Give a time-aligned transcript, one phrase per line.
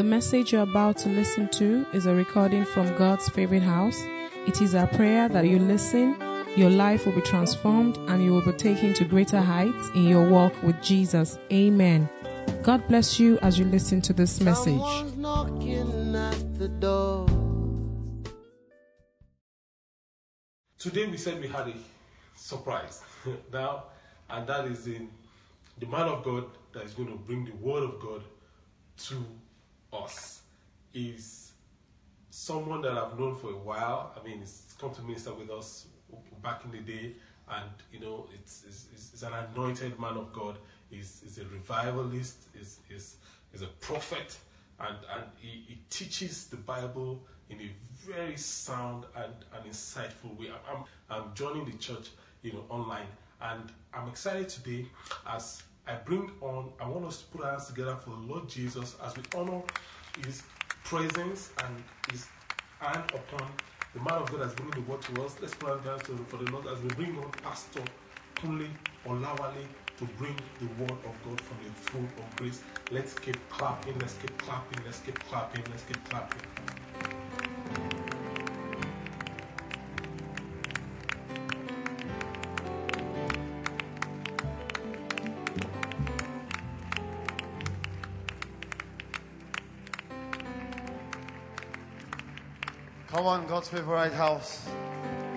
[0.00, 4.00] The message you're about to listen to is a recording from God's favorite house.
[4.46, 6.16] It is our prayer that you listen,
[6.56, 10.26] your life will be transformed, and you will be taken to greater heights in your
[10.30, 11.38] walk with Jesus.
[11.52, 12.08] Amen.
[12.62, 14.72] God bless you as you listen to this message.
[14.72, 17.26] Someone's knocking at the door.
[20.78, 21.74] Today we said we had a
[22.36, 23.02] surprise
[23.52, 23.84] now,
[24.30, 25.10] and that is in
[25.78, 28.22] the man of God that is going to bring the word of God
[28.96, 29.26] to
[29.92, 30.42] us.
[30.92, 31.52] Is
[32.30, 34.12] someone that I've known for a while.
[34.20, 35.86] I mean, he's come to minister with us
[36.42, 37.12] back in the day,
[37.48, 40.56] and you know, it's, it's, it's- it's an anointed man of God.
[40.90, 42.36] He's, he's a revivalist.
[42.56, 43.16] He's, he's,
[43.52, 44.36] he's a prophet,
[44.80, 47.70] and and he, he teaches the Bible in a
[48.06, 50.50] very sound and, and insightful way.
[50.70, 50.76] I'm,
[51.10, 52.10] I'm, I'm joining the church,
[52.42, 53.06] you know, online,
[53.42, 54.86] and I'm excited today
[55.28, 56.70] as I bring on.
[56.80, 59.60] I want us to put our hands together for the Lord Jesus as we honor
[60.24, 60.44] His
[60.84, 61.82] presence and
[62.12, 62.28] His
[62.78, 63.50] hand upon
[63.94, 65.36] the man of God that's bringing the word to us.
[65.40, 67.82] Let's put our hands to, for the Lord as we bring on Pastor
[68.36, 68.68] Kunle
[69.04, 69.66] Olawale
[69.98, 72.62] to bring the word of God from the throne of grace.
[72.92, 76.89] Let's keep clapping, let's keep clapping, let's keep clapping, let's keep clapping.
[93.20, 94.66] Come on, God's favorite house.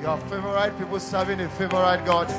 [0.02, 2.30] Your favorite people serving a favorite God.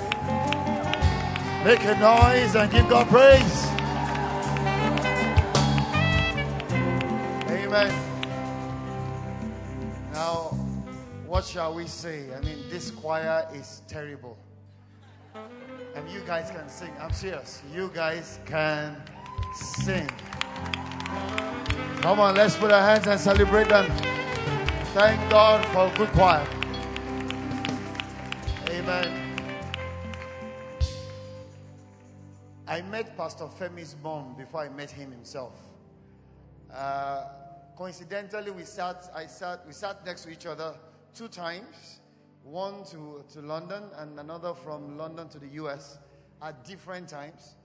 [1.62, 3.66] Make a noise and give God praise.
[7.50, 7.92] Amen.
[10.14, 10.56] Now,
[11.26, 12.34] what shall we say?
[12.34, 14.38] I mean, this choir is terrible.
[15.94, 16.92] And you guys can sing.
[16.98, 17.60] I'm serious.
[17.70, 18.96] You guys can
[19.54, 20.08] sing.
[22.00, 24.03] Come on, let's put our hands and celebrate them.
[24.94, 26.46] Thank God for good choir.
[28.70, 29.66] Amen.
[32.68, 35.54] I met Pastor Femi's mom before I met him himself.
[36.72, 37.24] Uh,
[37.76, 40.76] coincidentally, we sat, I sat, we sat next to each other
[41.12, 41.98] two times,
[42.44, 45.98] one to, to London and another from London to the US
[46.40, 47.56] at different times.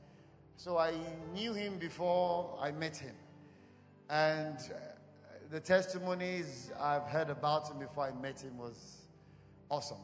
[0.58, 0.94] So I
[1.36, 3.14] knew him before I met him.
[4.10, 4.58] And
[5.50, 8.98] the testimonies I've heard about him before I met him was
[9.70, 9.98] awesome.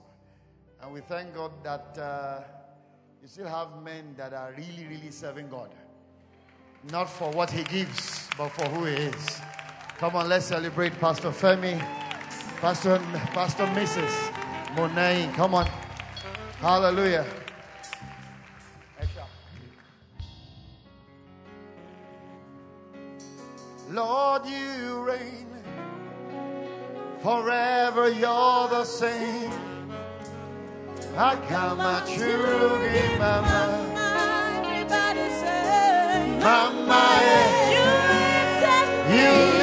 [0.82, 2.42] And we thank God that uh,
[3.22, 5.70] you still have men that are really, really serving God.
[6.92, 9.42] Not for what he gives, but for who he is.
[9.98, 11.80] Come on, let's celebrate Pastor Femi,
[12.60, 12.98] Pastor,
[13.34, 14.76] Pastor Mrs.
[14.76, 15.32] Monet.
[15.36, 15.68] Come on.
[16.60, 17.26] Hallelujah.
[23.96, 25.48] Lord, you reign
[27.24, 28.10] forever.
[28.10, 29.54] You're the same.
[31.16, 33.62] Akama churugi mama,
[34.66, 37.04] Everybody say, mama.
[39.16, 39.55] You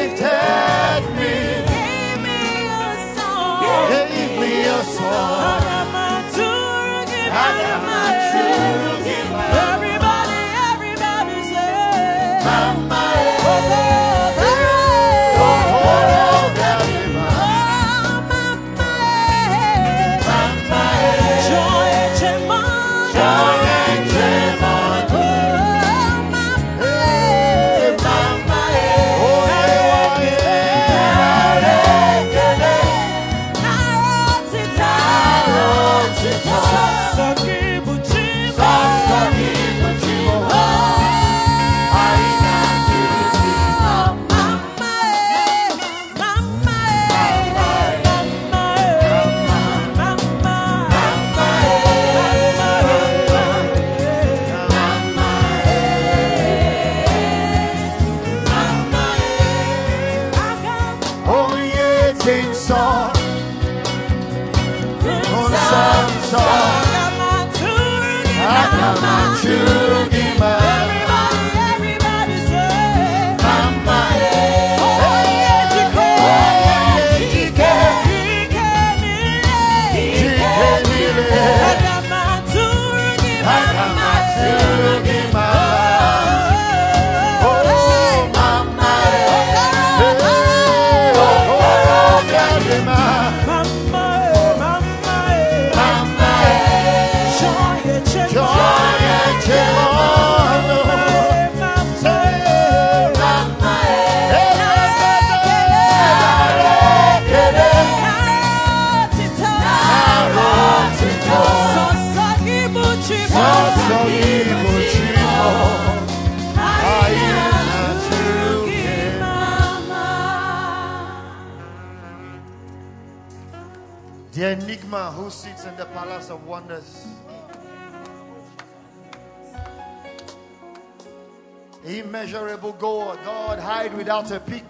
[131.85, 134.65] Immeasurable God, God hide without a peak,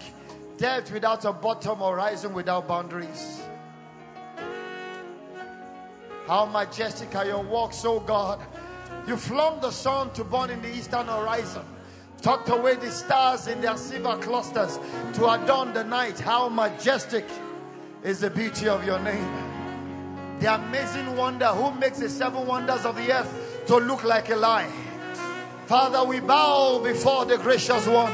[0.57, 3.41] depth without a bottom, horizon without boundaries.
[6.25, 8.39] How majestic are your walks, O God.
[9.07, 11.63] You flung the sun to burn in the eastern horizon,
[12.21, 14.79] tucked away the stars in their silver clusters
[15.13, 16.19] to adorn the night.
[16.19, 17.25] How majestic
[18.01, 19.52] is the beauty of your name.
[20.39, 24.35] The amazing wonder who makes the seven wonders of the earth to look like a
[24.35, 24.69] lie.
[25.65, 28.13] Father, we bow before the gracious one.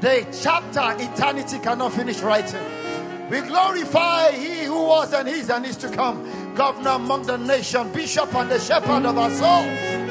[0.00, 2.64] The chapter eternity cannot finish writing.
[3.30, 7.90] We glorify he who was and is and is to come, governor among the nation,
[7.92, 10.06] bishop and the shepherd of our souls.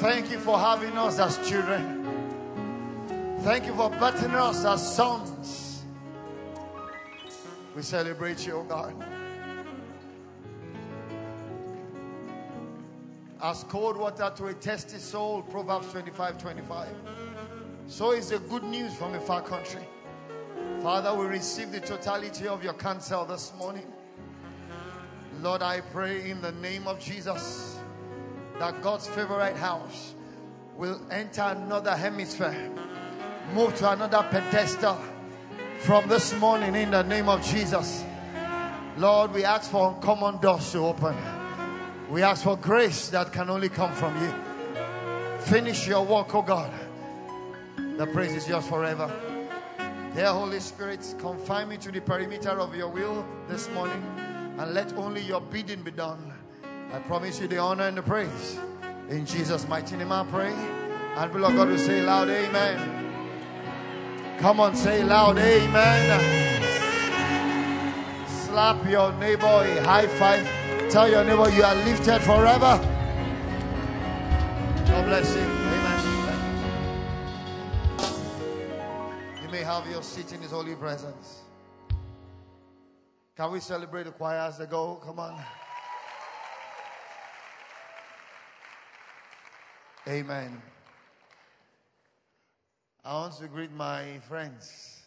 [0.00, 2.02] Thank you for having us as children.
[3.42, 5.61] Thank you for birthing us as sons.
[7.74, 8.94] We celebrate you, O God.
[13.42, 16.88] As cold water to a thirsty soul, Proverbs 25 25.
[17.88, 19.82] So is the good news from a far country.
[20.82, 23.90] Father, we receive the totality of your counsel this morning.
[25.40, 27.78] Lord, I pray in the name of Jesus
[28.58, 30.14] that God's favorite house
[30.76, 32.70] will enter another hemisphere,
[33.54, 34.98] move to another pedestal
[35.82, 38.04] from this morning in the name of Jesus.
[38.96, 41.16] Lord, we ask for uncommon doors to open.
[42.08, 44.32] We ask for grace that can only come from you.
[45.40, 46.72] Finish your work, oh God.
[47.76, 49.10] The praise is yours forever.
[50.14, 54.04] Dear Holy Spirit, confine me to the perimeter of your will this morning
[54.58, 56.32] and let only your bidding be done.
[56.92, 58.56] I promise you the honor and the praise.
[59.08, 60.52] In Jesus' mighty name I pray.
[60.52, 63.11] And of God will say loud, Amen.
[64.42, 66.58] Come on, say loud, Amen.
[68.26, 70.90] Slap your neighbor a high five.
[70.90, 72.80] Tell your neighbor you are lifted forever.
[74.88, 75.42] God bless you.
[75.42, 76.38] Amen.
[79.44, 81.42] You may have your seat in His holy presence.
[83.36, 84.96] Can we celebrate the choir as they go?
[84.96, 85.40] Come on.
[90.08, 90.60] Amen.
[93.04, 95.02] I want to greet my friends.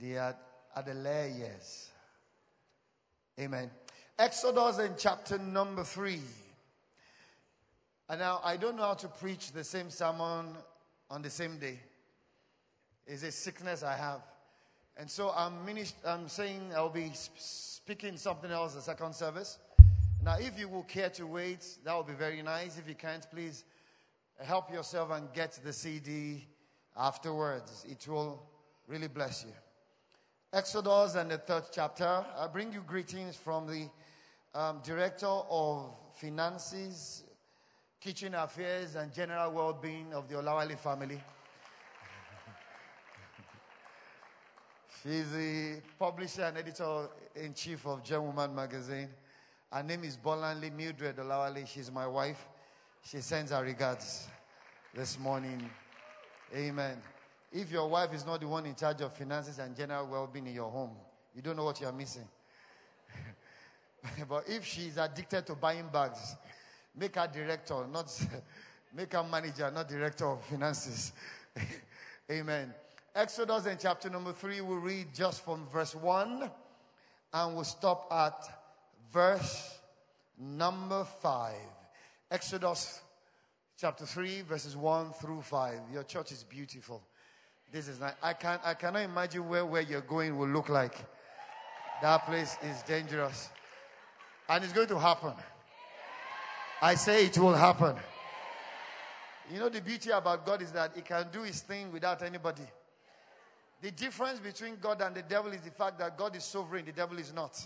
[0.00, 0.34] They are
[0.74, 1.50] at the.
[3.38, 3.70] Amen.
[4.18, 6.22] Exodus in chapter number three.
[8.08, 10.56] And now I don't know how to preach the same sermon
[11.10, 11.78] on the same day.
[13.06, 14.22] It's a sickness I have.
[14.96, 19.58] And so I'm, minist- I'm saying I'll be sp- speaking something else the second service.
[20.22, 22.78] Now, if you will care to wait, that would be very nice.
[22.78, 23.64] If you can't, please
[24.40, 26.46] help yourself and get the CD
[26.96, 27.84] afterwards.
[27.88, 28.42] It will
[28.86, 29.52] really bless you.
[30.52, 32.24] Exodus and the third chapter.
[32.36, 33.88] I bring you greetings from the
[34.54, 37.24] um, Director of Finances,
[38.00, 41.18] Kitchen Affairs, and General Well-being of the Olawale family.
[45.02, 49.08] She's the publisher and editor in chief of Gem Woman magazine.
[49.72, 51.66] Her name is Bolanle Mildred Olawale.
[51.66, 52.46] She's my wife.
[53.04, 54.28] She sends her regards
[54.94, 55.68] this morning.
[56.54, 56.96] Amen.
[57.52, 60.54] If your wife is not the one in charge of finances and general well-being in
[60.54, 60.92] your home,
[61.34, 62.26] you don't know what you are missing.
[64.28, 66.36] but if she's addicted to buying bags,
[66.96, 68.06] make her director, not
[68.94, 71.12] make her manager, not director of finances.
[72.30, 72.72] Amen.
[73.14, 76.50] Exodus in chapter number three, we'll read just from verse one
[77.34, 78.48] and we'll stop at
[79.12, 79.78] verse
[80.38, 81.56] number five.
[82.32, 83.02] Exodus
[83.78, 85.80] chapter 3, verses 1 through 5.
[85.92, 87.02] Your church is beautiful.
[87.70, 88.58] This is not, I, can't.
[88.64, 90.94] I cannot imagine where, where you're going will look like.
[92.00, 93.50] That place is dangerous.
[94.48, 95.34] And it's going to happen.
[96.80, 97.96] I say it will happen.
[99.52, 102.64] You know, the beauty about God is that He can do His thing without anybody.
[103.82, 106.92] The difference between God and the devil is the fact that God is sovereign, the
[106.92, 107.62] devil is not.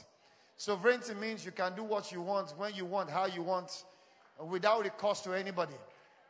[0.56, 3.70] Sovereignty means you can do what you want, when you want, how you want,
[4.44, 5.74] without recourse to anybody.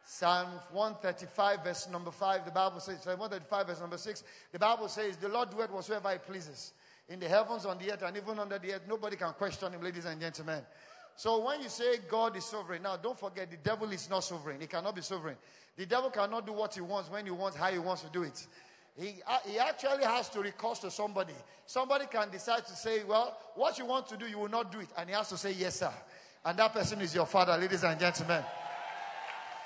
[0.04, 4.88] Psalm 135, verse number 5, the Bible says, Psalm 135, verse number 6, the Bible
[4.88, 6.72] says, The Lord doeth whatsoever he pleases.
[7.08, 9.82] In the heavens, on the earth, and even under the earth, nobody can question him,
[9.82, 10.60] ladies and gentlemen.
[11.16, 14.60] So when you say God is sovereign, now don't forget the devil is not sovereign.
[14.60, 15.36] He cannot be sovereign.
[15.76, 18.22] The devil cannot do what he wants, when he wants, how he wants to do
[18.22, 18.46] it.
[18.98, 21.34] He, uh, he actually has to recourse to somebody.
[21.66, 24.80] Somebody can decide to say, Well, what you want to do, you will not do
[24.80, 24.88] it.
[24.96, 25.92] And he has to say, Yes, sir.
[26.46, 28.40] And that person is your father, ladies and gentlemen.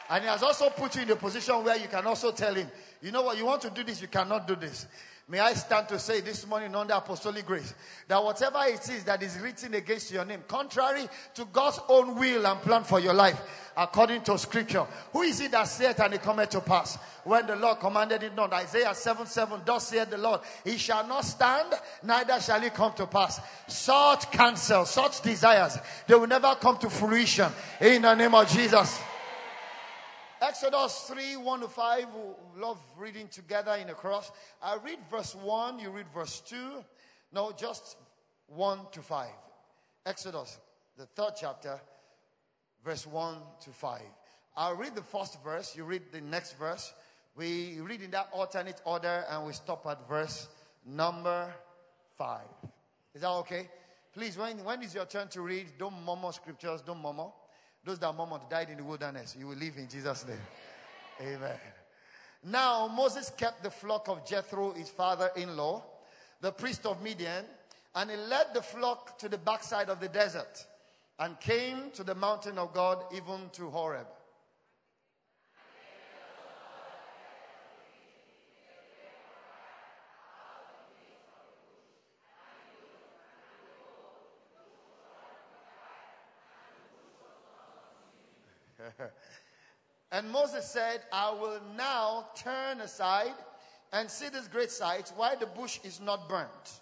[0.09, 2.69] And he has also put you in a position where you can also tell him,
[3.03, 4.87] You know what, you want to do this, you cannot do this.
[5.29, 7.75] May I stand to say this morning under apostolic grace
[8.09, 12.47] that whatever it is that is written against your name, contrary to God's own will
[12.47, 13.41] and plan for your life,
[13.77, 16.97] according to scripture, who is it that saith and it cometh to pass?
[17.25, 21.07] When the Lord commanded it not, Isaiah 7 7, thus saith the Lord, He shall
[21.07, 23.41] not stand, neither shall it come to pass.
[23.69, 27.51] Such counsel, such desires, they will never come to fruition
[27.81, 29.01] in the name of Jesus.
[30.43, 32.07] Exodus 3 1 to 5.
[32.55, 34.33] We love reading together in the cross.
[34.63, 36.57] I read verse 1, you read verse 2.
[37.33, 37.97] No, just
[38.47, 39.29] 1 to 5.
[40.07, 40.59] Exodus,
[40.97, 41.79] the third chapter,
[42.85, 44.01] verse 1 to 5.
[44.57, 46.93] I'll read the first verse, you read the next verse.
[47.37, 50.49] We read in that alternate order and we stop at verse
[50.85, 51.53] number
[52.19, 52.41] 5.
[53.15, 53.69] Is that okay?
[54.13, 55.67] Please, when, when is your turn to read?
[55.79, 57.29] Don't murmur scriptures, don't murmur.
[57.85, 60.37] Those that murmur died in the wilderness, you will live in Jesus' name.
[61.21, 61.57] Amen.
[62.45, 65.83] Now Moses kept the flock of Jethro, his father-in-law,
[66.41, 67.45] the priest of Midian,
[67.95, 70.67] and he led the flock to the backside of the desert
[71.21, 74.07] and came to the mountain of God, even to Horeb.
[90.13, 93.35] And Moses said, I will now turn aside
[93.93, 96.81] and see this great sight, why the bush is not burnt.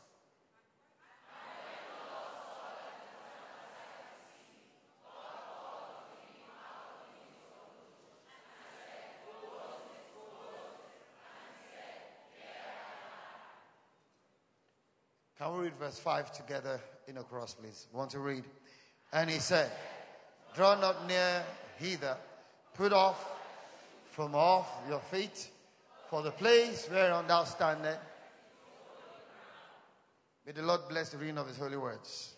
[15.38, 17.87] Can we read verse 5 together in a cross, please?
[17.95, 18.45] Want to read?
[19.11, 19.71] And he said,
[20.54, 21.42] Draw not near
[21.78, 22.14] hither,
[22.75, 23.25] put off
[24.11, 25.49] from off your feet
[26.11, 28.00] for the place whereon thou standest.
[30.45, 32.35] May the Lord bless the reading of his holy words.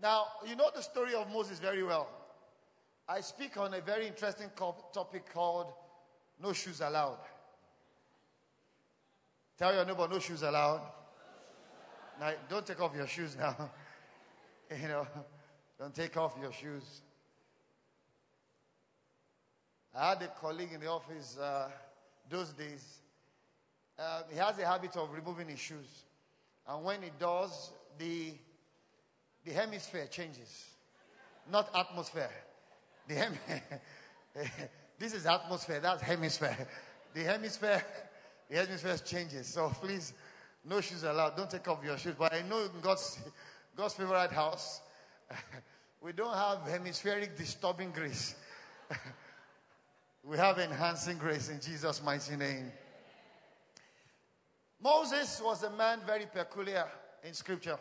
[0.00, 2.08] Now, you know the story of Moses very well.
[3.08, 4.50] I speak on a very interesting
[4.92, 5.72] topic called
[6.40, 7.18] No Shoes Allowed.
[9.58, 10.80] Tell your neighbor, no shoes allowed.
[12.20, 13.70] Now, don't take off your shoes now.
[14.80, 15.06] you know,
[15.78, 17.02] don't take off your shoes.
[19.94, 21.70] I had a colleague in the office uh,
[22.28, 22.98] those days.
[23.96, 26.04] Uh, he has a habit of removing his shoes.
[26.66, 28.32] And when he does, the,
[29.44, 30.64] the hemisphere changes.
[31.50, 32.30] Not atmosphere.
[33.06, 33.38] The hem-
[34.98, 36.66] this is atmosphere, that's hemisphere.
[37.12, 37.84] The hemisphere,
[38.56, 39.46] hemisphere changes.
[39.46, 40.12] So please,
[40.64, 41.36] no shoes allowed.
[41.36, 42.14] Don't take off your shoes.
[42.18, 43.18] But I know God's,
[43.76, 44.80] God's favorite house,
[46.00, 48.34] we don't have hemispheric disturbing grace.
[50.24, 52.70] we have enhancing grace in Jesus' mighty name.
[54.82, 56.86] Moses was a man very peculiar
[57.22, 57.78] in scripture.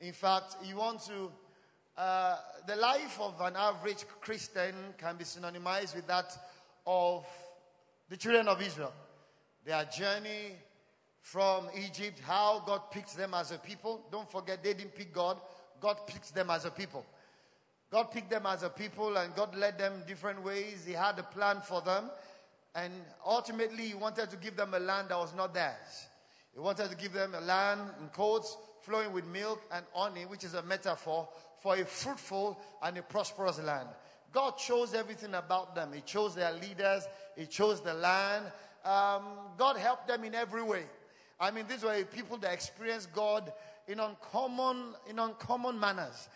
[0.00, 1.30] In fact, you want to,
[1.96, 6.36] uh, the life of an average Christian can be synonymized with that
[6.86, 7.26] of
[8.08, 8.92] the children of Israel.
[9.64, 10.56] Their journey
[11.20, 14.06] from Egypt, how God picked them as a people.
[14.10, 15.38] Don't forget, they didn't pick God,
[15.80, 17.04] God picked them as a people.
[17.90, 20.84] God picked them as a people and God led them different ways.
[20.86, 22.10] He had a plan for them.
[22.74, 22.92] And
[23.26, 26.06] ultimately, He wanted to give them a land that was not theirs.
[26.54, 30.44] He wanted to give them a land in quotes flowing with milk and honey, which
[30.44, 31.28] is a metaphor
[31.60, 33.88] for a fruitful and a prosperous land.
[34.32, 35.92] God chose everything about them.
[35.92, 37.02] He chose their leaders.
[37.36, 38.46] He chose the land.
[38.84, 39.22] Um,
[39.58, 40.84] God helped them in every way.
[41.38, 43.52] I mean, these were people that experienced God
[43.88, 46.28] in uncommon, in uncommon manners.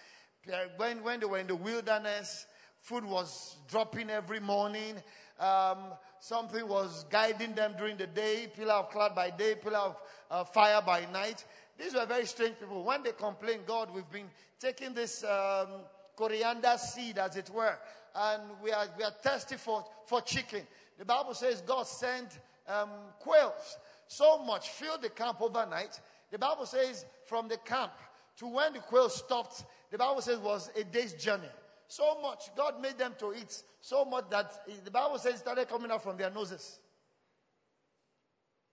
[0.77, 2.47] When, when they were in the wilderness,
[2.81, 4.97] food was dropping every morning.
[5.41, 5.79] Um,
[6.21, 9.97] something was guiding them during the day, pillar of cloud by day, pillar of
[10.31, 11.45] uh, fire by night.
[11.79, 12.85] These were very strange people.
[12.85, 15.69] When they complained, God, we've been taking this um,
[16.17, 17.77] coriander seed, as it were,
[18.15, 20.63] and we are, we are thirsty for, for chicken.
[20.99, 26.01] The Bible says God sent um, quails so much, filled the camp overnight.
[26.31, 27.93] The Bible says from the camp
[28.39, 31.49] to when the quails stopped, the Bible says was a day's journey.
[31.89, 34.53] So much, God made them to eat so much that
[34.85, 36.79] the Bible says started coming out from their noses.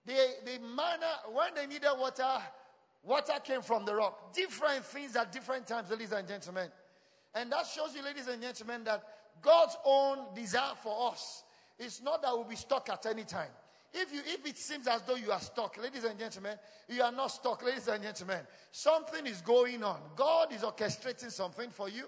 [0.04, 2.42] The, the manna, when they needed water,
[3.02, 4.32] water came from the rock.
[4.32, 6.68] Different things at different times, ladies and gentlemen.
[7.34, 9.02] And that shows you, ladies and gentlemen, that
[9.40, 11.44] God's own desire for us
[11.82, 13.50] is not that we'll be stuck at any time.
[13.94, 16.56] If, you, if it seems as though you are stuck, ladies and gentlemen,
[16.88, 18.40] you are not stuck, ladies and gentlemen.
[18.70, 20.00] Something is going on.
[20.16, 22.04] God is orchestrating something for you,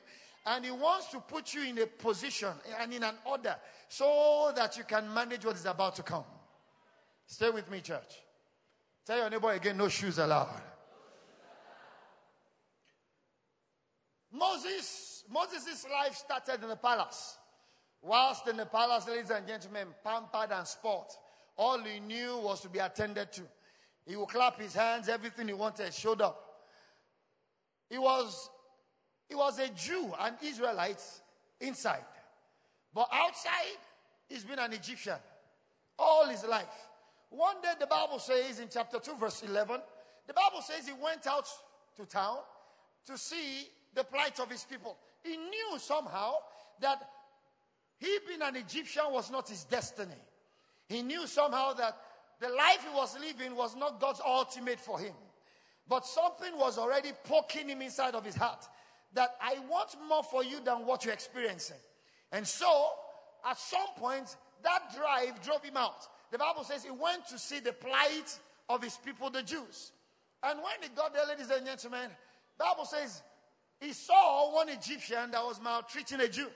[0.47, 3.55] and He wants to put you in a position and in an order
[3.89, 6.25] so that you can manage what is about to come.
[7.27, 8.23] Stay with me, church.
[9.05, 10.49] Tell your neighbor again, no shoes allowed.
[14.33, 17.37] Moses, Moses' life started in the palace.
[18.05, 21.11] Whilst in the palace, ladies and gentlemen, pampered and sport.
[21.57, 23.43] All he knew was to be attended to.
[24.07, 26.39] He would clap his hands, everything he wanted showed up.
[27.89, 28.51] He was,
[29.27, 31.03] he was a Jew, an Israelite
[31.61, 32.05] inside.
[32.93, 33.79] But outside,
[34.29, 35.17] he's been an Egyptian
[35.99, 36.89] all his life.
[37.31, 39.81] One day, the Bible says in chapter 2, verse 11,
[40.27, 41.49] the Bible says he went out
[41.97, 42.39] to town
[43.07, 44.97] to see the plight of his people.
[45.23, 46.35] He knew somehow
[46.81, 47.09] that
[48.05, 50.13] he being an Egyptian was not his destiny.
[50.89, 51.97] He knew somehow that
[52.41, 55.15] the life he was living was not God's ultimate for him.
[55.89, 58.67] But something was already poking him inside of his heart
[59.15, 61.77] that I want more for you than what you're experiencing.
[62.33, 62.89] And so,
[63.49, 66.09] at some point, that drive drove him out.
[66.31, 69.93] The Bible says he went to see the plight of his people, the Jews.
[70.43, 72.11] And when he got there, ladies and gentlemen,
[72.59, 73.23] Bible says
[73.81, 76.49] he saw one Egyptian that was maltreating a Jew.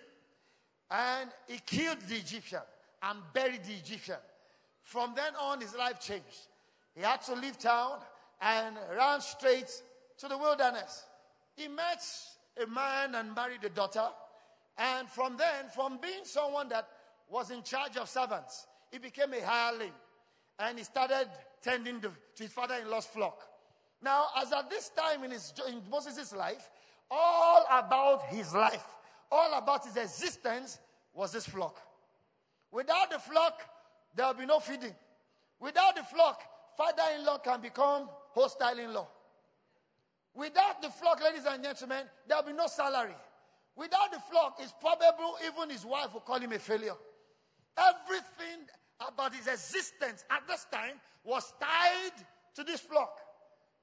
[0.91, 2.61] And he killed the Egyptian
[3.03, 4.17] and buried the Egyptian.
[4.83, 6.49] From then on, his life changed.
[6.95, 7.99] He had to leave town
[8.41, 9.71] and ran straight
[10.19, 11.05] to the wilderness.
[11.57, 12.03] He met
[12.63, 14.09] a man and married a daughter.
[14.79, 16.89] And from then, from being someone that
[17.29, 19.93] was in charge of servants, he became a hireling.
[20.59, 21.29] And he started
[21.63, 23.43] tending to, his father in law's flock.
[24.03, 26.71] Now, as at this time in, his, in Moses' life,
[27.11, 28.85] all about his life,
[29.31, 30.79] all about his existence
[31.15, 31.81] was this flock.
[32.71, 33.63] Without the flock,
[34.15, 34.95] there will be no feeding.
[35.61, 36.43] Without the flock,
[36.77, 39.09] father in law can become hostile in law.
[40.35, 43.15] Without the flock, ladies and gentlemen, there will be no salary.
[43.75, 46.95] Without the flock, it's probable even his wife will call him a failure.
[47.77, 48.67] Everything
[49.07, 52.25] about his existence at this time was tied
[52.55, 53.19] to this flock.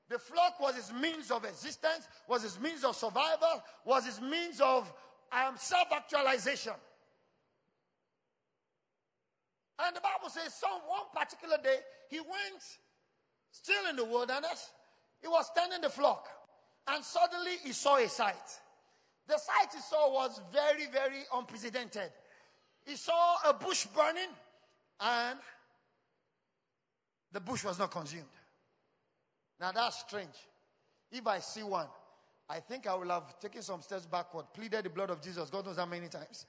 [0.10, 4.62] The flock was his means of existence, was his means of survival, was his means
[4.62, 4.92] of
[5.32, 6.74] um, self actualization.
[9.84, 11.78] And the Bible says, some one particular day,
[12.10, 12.64] he went
[13.52, 14.72] still in the wilderness.
[15.22, 16.28] He was tending the flock.
[16.88, 18.60] And suddenly he saw a sight.
[19.28, 22.12] The sight he saw was very, very unprecedented.
[22.86, 24.30] He saw a bush burning
[25.00, 25.40] and
[27.32, 28.24] the bush was not consumed.
[29.60, 30.36] Now that's strange.
[31.12, 31.88] If I see one,
[32.50, 35.66] I think I will have taken some steps backward, pleaded the blood of Jesus, God
[35.66, 36.46] knows how many times.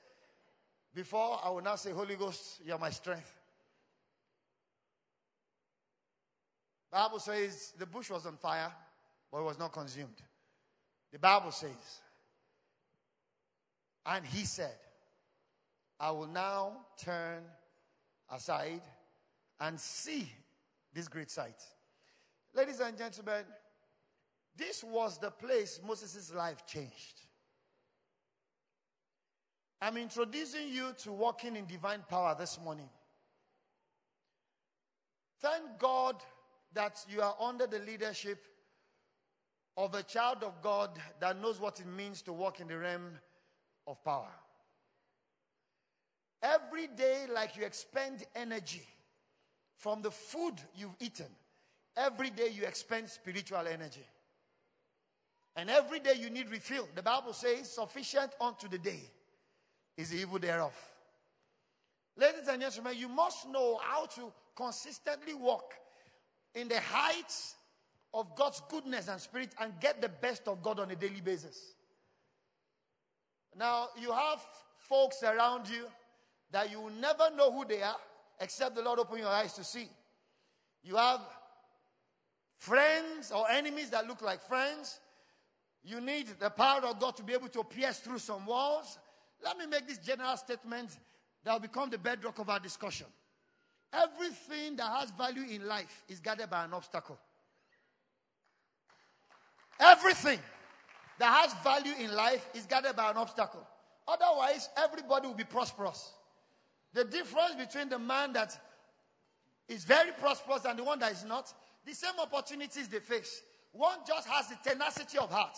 [0.95, 3.33] Before I will now say, Holy Ghost, you're my strength.
[6.91, 8.73] Bible says the bush was on fire,
[9.31, 10.23] but it was not consumed.
[11.13, 12.01] The Bible says,
[14.07, 14.77] and he said,
[15.99, 17.43] I will now turn
[18.31, 18.83] aside
[19.61, 20.31] and see
[20.95, 21.63] this great sight.
[22.55, 23.45] Ladies and gentlemen,
[24.57, 27.21] this was the place Moses' life changed.
[29.81, 32.89] I'm introducing you to walking in divine power this morning.
[35.41, 36.17] Thank God
[36.73, 38.47] that you are under the leadership
[39.77, 43.11] of a child of God that knows what it means to walk in the realm
[43.87, 44.33] of power.
[46.43, 48.87] Every day, like you expend energy
[49.77, 51.27] from the food you've eaten,
[51.97, 54.07] every day you expend spiritual energy.
[55.57, 56.87] And every day you need refill.
[56.95, 59.01] The Bible says, sufficient unto the day
[59.97, 60.75] is the evil thereof.
[62.17, 65.75] Ladies and gentlemen, you must know how to consistently walk
[66.55, 67.55] in the heights
[68.13, 71.75] of God's goodness and spirit and get the best of God on a daily basis.
[73.59, 74.41] Now, you have
[74.77, 75.87] folks around you
[76.53, 77.97] that you will never know who they are
[78.41, 79.89] except the Lord open your eyes to see.
[80.83, 81.21] You have
[82.59, 85.01] friends or enemies that look like friends.
[85.87, 88.99] You need the power of God to be able to pierce through some walls.
[89.45, 90.99] Let me make this general statement
[91.45, 93.07] that will become the bedrock of our discussion.
[93.93, 97.17] Everything that has value in life is guarded by an obstacle.
[99.79, 100.41] Everything
[101.21, 103.65] that has value in life is guarded by an obstacle.
[104.09, 106.15] Otherwise, everybody will be prosperous.
[106.95, 108.59] The difference between the man that
[109.69, 111.53] is very prosperous and the one that is not,
[111.85, 113.43] the same opportunities they face.
[113.71, 115.57] One just has the tenacity of heart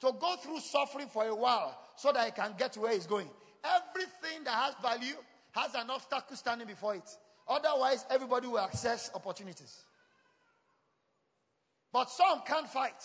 [0.00, 3.06] to go through suffering for a while so that he can get to where he's
[3.06, 3.28] going.
[3.64, 5.16] Everything that has value
[5.52, 7.08] has an obstacle standing before it.
[7.48, 9.84] Otherwise, everybody will access opportunities.
[11.92, 13.02] But some can't fight.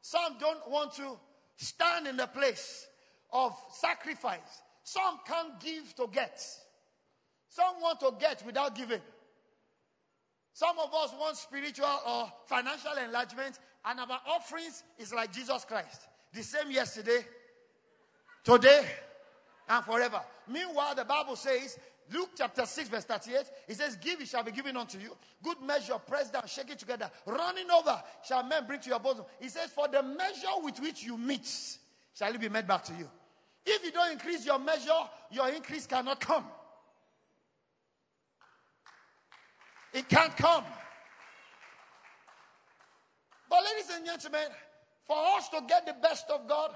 [0.00, 1.18] Some don't want to
[1.56, 2.86] stand in the place
[3.32, 4.62] of sacrifice.
[4.84, 6.40] Some can't give to get.
[7.48, 9.00] Some want to get without giving.
[10.52, 16.02] Some of us want spiritual or financial enlargement, and our offerings is like Jesus Christ.
[16.32, 17.24] The same yesterday,
[18.44, 18.84] today,
[19.68, 20.20] and forever.
[20.46, 21.78] Meanwhile, the Bible says,
[22.12, 25.16] Luke chapter 6, verse 38, it says, Give, it shall be given unto you.
[25.42, 29.24] Good measure, pressed down, shake it together, running over, shall men bring to your bosom.
[29.40, 31.48] He says, For the measure with which you meet,
[32.14, 33.08] shall it be made back to you.
[33.64, 34.90] If you don't increase your measure,
[35.30, 36.44] your increase cannot come.
[39.92, 40.64] It can't come.
[43.48, 44.48] But, ladies and gentlemen,
[45.10, 46.70] for us to get the best of God,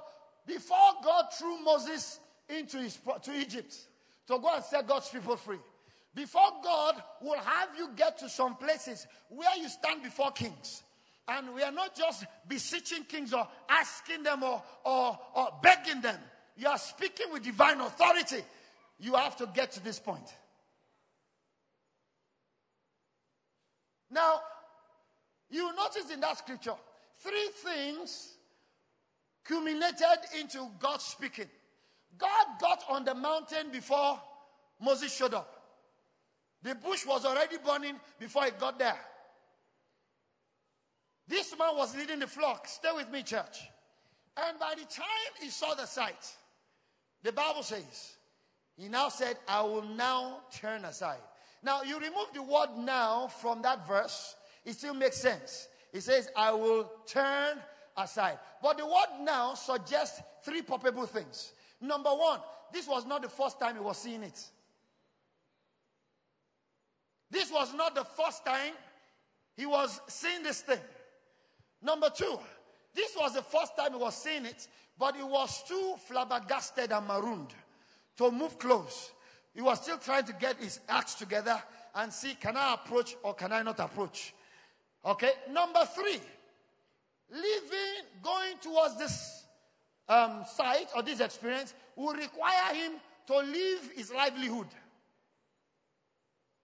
[0.45, 2.19] before God threw Moses
[2.49, 3.73] into his, to Egypt
[4.27, 5.59] to go and set God's people free,
[6.17, 10.83] before God will have you get to some places where you stand before kings.
[11.29, 16.19] And we are not just beseeching kings or asking them or, or, or begging them.
[16.57, 18.43] You are speaking with divine authority.
[18.99, 20.29] You have to get to this point.
[24.11, 24.41] Now,
[25.51, 26.75] you notice in that scripture,
[27.25, 28.35] three things
[29.45, 31.49] culminated into God speaking.
[32.19, 34.21] God got on the mountain before
[34.81, 35.51] Moses showed up.
[36.63, 38.99] The bush was already burning before he got there.
[41.27, 42.67] This man was leading the flock.
[42.69, 43.61] Stay with me, church.
[44.37, 46.37] And by the time he saw the sight,
[47.23, 48.17] the Bible says,
[48.77, 51.21] he now said, I will now turn aside.
[51.63, 54.35] Now, you remove the word now from that verse,
[54.65, 55.69] it still makes sense.
[55.95, 57.57] It says, I will turn
[57.97, 58.39] aside.
[58.61, 61.53] But the word now suggests three probable things.
[61.81, 62.41] Number one,
[62.73, 64.45] this was not the first time he was seeing it.
[67.31, 68.73] This was not the first time
[69.57, 70.81] he was seeing this thing.
[71.81, 72.41] Number two,
[72.93, 74.67] this was the first time he was seeing it,
[74.99, 77.55] but he was too flabbergasted and marooned
[78.17, 79.13] to move close.
[79.55, 81.63] He was still trying to get his acts together
[81.95, 84.35] and see can I approach or can I not approach?
[85.05, 85.33] Okay.
[85.51, 86.21] Number three,
[87.31, 89.45] living, going towards this
[90.09, 92.93] um, site or this experience will require him
[93.27, 94.67] to leave his livelihood.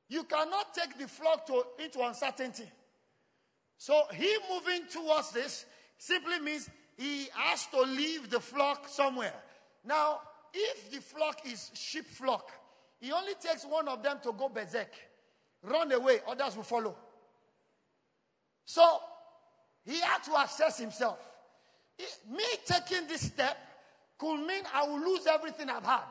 [0.09, 2.65] You cannot take the flock to, into uncertainty.
[3.79, 5.65] So he moving towards this
[5.97, 9.33] simply means he has to leave the flock somewhere.
[9.85, 10.21] Now,
[10.53, 12.51] if the flock is sheep flock,
[13.01, 14.93] he only takes one of them to go berserk,
[15.63, 16.97] run away, others will follow.
[18.71, 19.01] So
[19.85, 21.19] he had to assess himself.
[22.31, 23.57] Me taking this step
[24.17, 26.05] could mean I will lose everything I've had.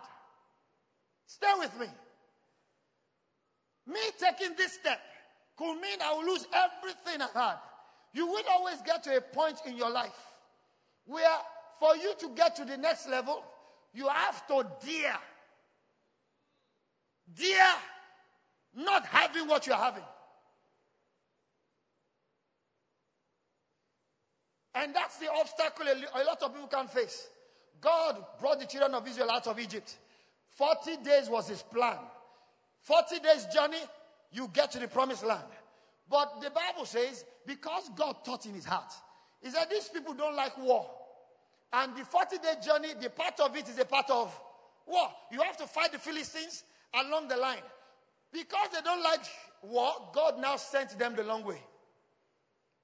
[1.25, 1.85] Stay with me.
[3.87, 4.99] Me taking this step
[5.55, 7.55] could mean I will lose everything I've had.
[8.11, 10.19] You will always get to a point in your life
[11.05, 11.37] where,
[11.79, 13.41] for you to get to the next level,
[13.93, 15.17] you have to dare.
[17.33, 17.75] Dare
[18.75, 20.03] not having what you're having.
[24.75, 27.27] And that's the obstacle a lot of people can face.
[27.81, 29.97] God brought the children of Israel out of Egypt.
[30.57, 31.97] 40 days was his plan.
[32.81, 33.81] 40 days journey,
[34.31, 35.43] you get to the promised land.
[36.09, 38.91] But the Bible says, because God thought in his heart,
[39.41, 40.89] he said, These people don't like war.
[41.71, 44.37] And the 40 day journey, the part of it is a part of
[44.85, 45.07] war.
[45.31, 47.61] You have to fight the Philistines along the line.
[48.31, 49.21] Because they don't like
[49.63, 51.61] war, God now sent them the long way.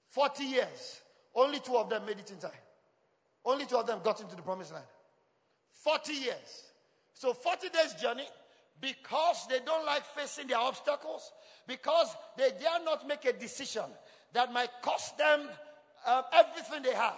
[0.10, 1.02] 40 years.
[1.36, 2.52] Only two of them made it in time.
[3.44, 4.86] Only two of them got into the promised land.
[5.84, 6.64] 40 years.
[7.14, 8.28] So 40 days journey
[8.82, 11.32] because they don't like facing their obstacles,
[11.68, 13.86] because they dare not make a decision
[14.34, 15.48] that might cost them
[16.06, 17.16] uh, everything they have.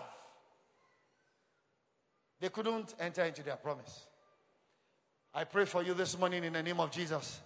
[2.40, 4.06] They couldn't enter into their promise.
[5.34, 7.42] I pray for you this morning in the name of Jesus.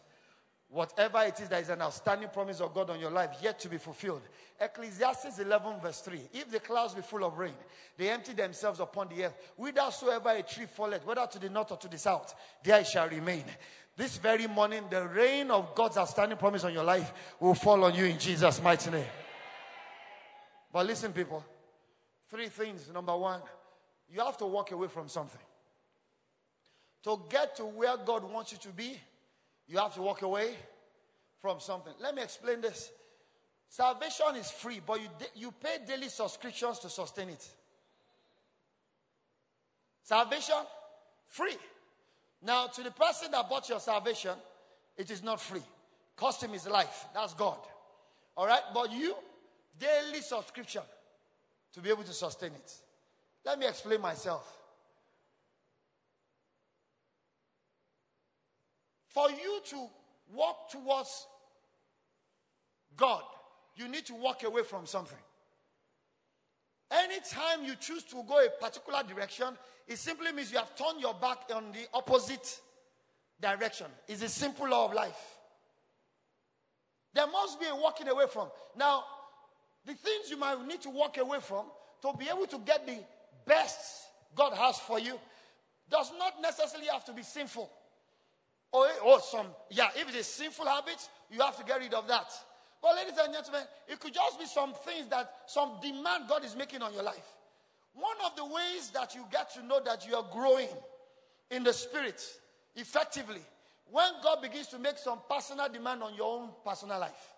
[0.71, 3.67] Whatever it is that is an outstanding promise of God on your life yet to
[3.67, 4.21] be fulfilled.
[4.57, 6.21] Ecclesiastes 11, verse 3.
[6.34, 7.55] If the clouds be full of rain,
[7.97, 9.36] they empty themselves upon the earth.
[9.57, 13.10] Whithersoever a tree falleth, whether to the north or to the south, there it shall
[13.10, 13.43] remain.
[13.97, 17.93] This very morning, the rain of God's outstanding promise on your life will fall on
[17.93, 19.05] you in Jesus' mighty name.
[20.71, 21.43] But listen, people.
[22.29, 22.89] Three things.
[22.93, 23.41] Number one,
[24.10, 25.41] you have to walk away from something.
[27.03, 28.97] To get to where God wants you to be,
[29.67, 30.56] you have to walk away
[31.41, 31.93] from something.
[32.00, 32.91] Let me explain this.
[33.69, 37.47] Salvation is free, but you, you pay daily subscriptions to sustain it.
[40.04, 40.56] Salvation,
[41.28, 41.56] free.
[42.43, 44.36] Now, to the person that bought your salvation,
[44.97, 45.63] it is not free.
[46.17, 47.06] Cost him his life.
[47.13, 47.60] That's God.
[48.36, 48.62] All right?
[48.74, 49.15] But you,
[49.80, 50.82] daily subscription
[51.74, 52.74] to be able to sustain it.
[53.45, 54.61] Let me explain myself.
[59.13, 59.88] For you to
[60.34, 61.28] walk towards
[62.95, 63.24] God,
[63.76, 65.17] you need to walk away from something.
[66.89, 71.13] Anytime you choose to go a particular direction, it simply means you have turned your
[71.13, 72.60] back on the opposite
[73.39, 73.88] direction.
[74.08, 75.38] It's a simple law of life.
[77.13, 78.50] There must be a walking away from.
[78.78, 79.04] Now,
[79.86, 81.65] the things you might need to walk away from
[82.02, 83.00] to be able to get the
[83.45, 83.80] best
[84.36, 85.19] God has for you
[85.89, 87.69] does not necessarily have to be sinful.
[88.73, 91.79] Oh, or, or some, yeah, if it is a sinful habits, you have to get
[91.79, 92.31] rid of that.
[92.81, 96.55] But, ladies and gentlemen, it could just be some things that, some demand God is
[96.55, 97.36] making on your life.
[97.93, 100.69] One of the ways that you get to know that you are growing
[101.51, 102.23] in the spirit
[102.75, 103.41] effectively,
[103.91, 107.34] when God begins to make some personal demand on your own personal life.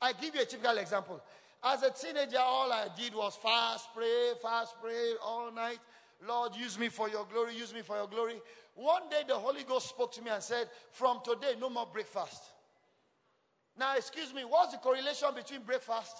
[0.00, 1.20] I give you a typical example.
[1.64, 5.78] As a teenager, all I did was fast, pray, fast, pray all night.
[6.26, 8.40] Lord, use me for your glory, use me for your glory.
[8.74, 12.42] One day the Holy Ghost spoke to me and said, From today, no more breakfast.
[13.78, 16.16] Now, excuse me, what's the correlation between breakfast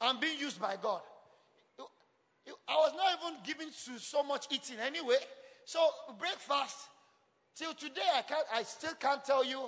[0.00, 1.00] and being used by God?
[2.68, 5.16] I was not even given to so much eating anyway.
[5.64, 5.80] So,
[6.18, 6.76] breakfast,
[7.56, 9.62] till today, I, can't, I still can't tell you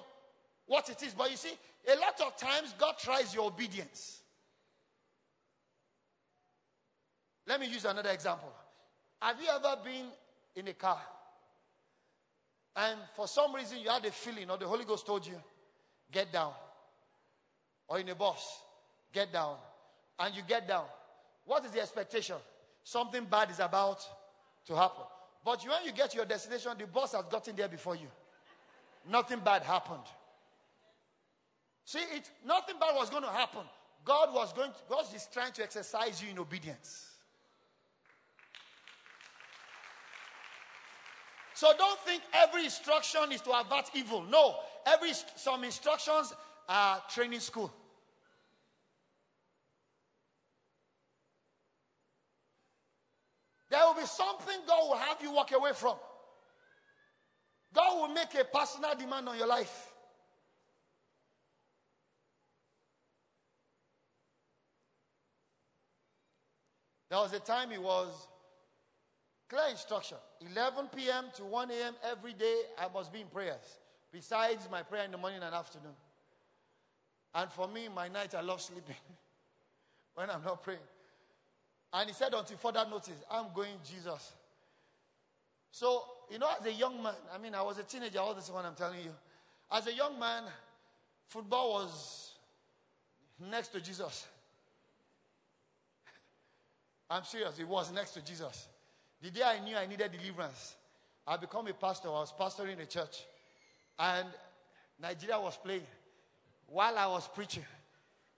[0.66, 1.12] what it is.
[1.14, 1.54] But you see,
[1.92, 4.20] a lot of times, God tries your obedience.
[7.46, 8.52] Let me use another example.
[9.20, 10.06] Have you ever been
[10.54, 11.00] in a car
[12.78, 15.34] and for some reason you had a feeling or the Holy Ghost told you,
[16.12, 16.52] get down?
[17.88, 18.62] Or in a bus,
[19.12, 19.56] get down.
[20.20, 20.84] And you get down.
[21.44, 22.36] What is the expectation?
[22.84, 24.06] Something bad is about
[24.66, 25.04] to happen.
[25.44, 28.06] But when you get to your destination, the bus has gotten there before you.
[29.10, 30.04] Nothing bad happened.
[31.84, 33.62] See, it, nothing bad was going to happen.
[34.04, 37.07] God was going to, God is trying to exercise you in obedience.
[41.58, 44.22] So don't think every instruction is to avert evil.
[44.22, 46.32] No, every some instructions
[46.68, 47.72] are training school.
[53.68, 55.96] There will be something God will have you walk away from.
[57.74, 59.90] God will make a personal demand on your life.
[67.10, 68.28] There was a time he was
[69.48, 70.18] clear instruction
[70.52, 71.24] 11 p.m.
[71.36, 71.94] to 1 a.m.
[72.10, 73.78] every day, I must be in prayers,
[74.12, 75.94] besides my prayer in the morning and afternoon.
[77.34, 78.96] And for me, my night, I love sleeping
[80.14, 80.80] when I'm not praying.
[81.92, 84.32] And he said, until further notice, I'm going Jesus.
[85.70, 88.50] So, you know, as a young man, I mean, I was a teenager, all this
[88.50, 89.12] one I'm telling you.
[89.70, 90.44] As a young man,
[91.26, 92.32] football was
[93.50, 94.26] next to Jesus.
[97.10, 98.68] I'm serious, it was next to Jesus.
[99.20, 100.76] The day I knew I needed deliverance,
[101.26, 102.08] I become a pastor.
[102.08, 103.24] I was pastoring a church.
[103.98, 104.28] And
[105.00, 105.82] Nigeria was playing.
[106.66, 107.64] While I was preaching,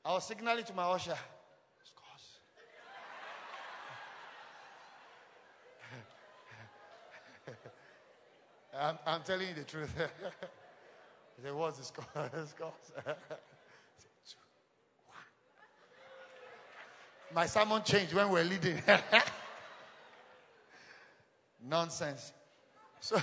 [0.04, 1.16] I was signaling to my usher,
[1.84, 2.40] scores.
[8.80, 9.92] I'm, I'm telling you the truth.
[11.36, 12.04] he said, What's the score?
[12.46, 12.92] scores.
[17.34, 18.82] My sermon changed when we were leading.
[21.68, 22.32] Nonsense.
[23.00, 23.20] So,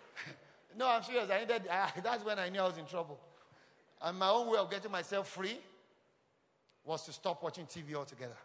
[0.76, 1.30] no, I'm serious.
[1.30, 3.18] I needed, I, that's when I knew I was in trouble.
[4.00, 5.58] And my own way of getting myself free
[6.84, 8.36] was to stop watching TV altogether.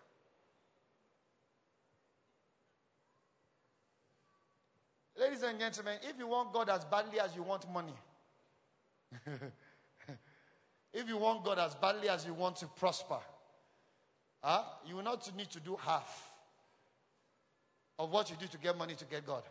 [5.20, 7.94] Ladies and gentlemen, if you want God as badly as you want money,
[10.94, 13.20] if you want God as badly as you want to prosper,
[14.42, 16.33] huh, you will not need to do half
[18.00, 19.44] of what you do to get money to get God.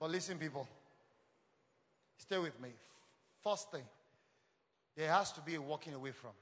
[0.00, 0.66] But listen, people,
[2.16, 2.70] stay with me.
[3.44, 3.84] First thing,
[4.96, 6.32] there has to be a walking away from.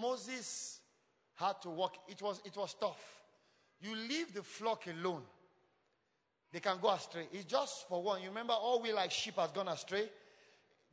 [0.00, 0.78] Moses
[1.34, 3.02] had to walk, it was, it was tough.
[3.80, 5.22] You leave the flock alone,
[6.52, 7.26] they can go astray.
[7.32, 8.22] It's just for one.
[8.22, 10.08] You remember, all we like sheep has gone astray.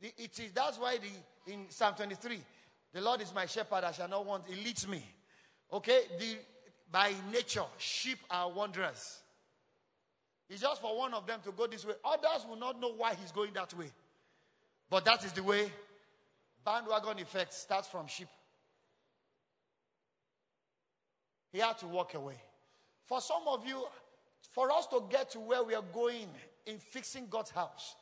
[0.00, 2.40] It is that's why the in Psalm 23,
[2.92, 4.44] the Lord is my shepherd, I shall not want.
[4.48, 5.04] He leads me.
[5.72, 6.36] Okay, the
[6.90, 9.18] by nature, sheep are wanderers.
[10.48, 11.94] It's just for one of them to go this way.
[12.04, 13.90] Others will not know why he's going that way.
[14.88, 15.70] But that is the way
[16.64, 18.28] bandwagon effect starts from sheep.
[21.52, 22.36] He had to walk away.
[23.04, 23.84] For some of you,
[24.52, 26.28] for us to get to where we are going
[26.66, 27.96] in fixing God's house,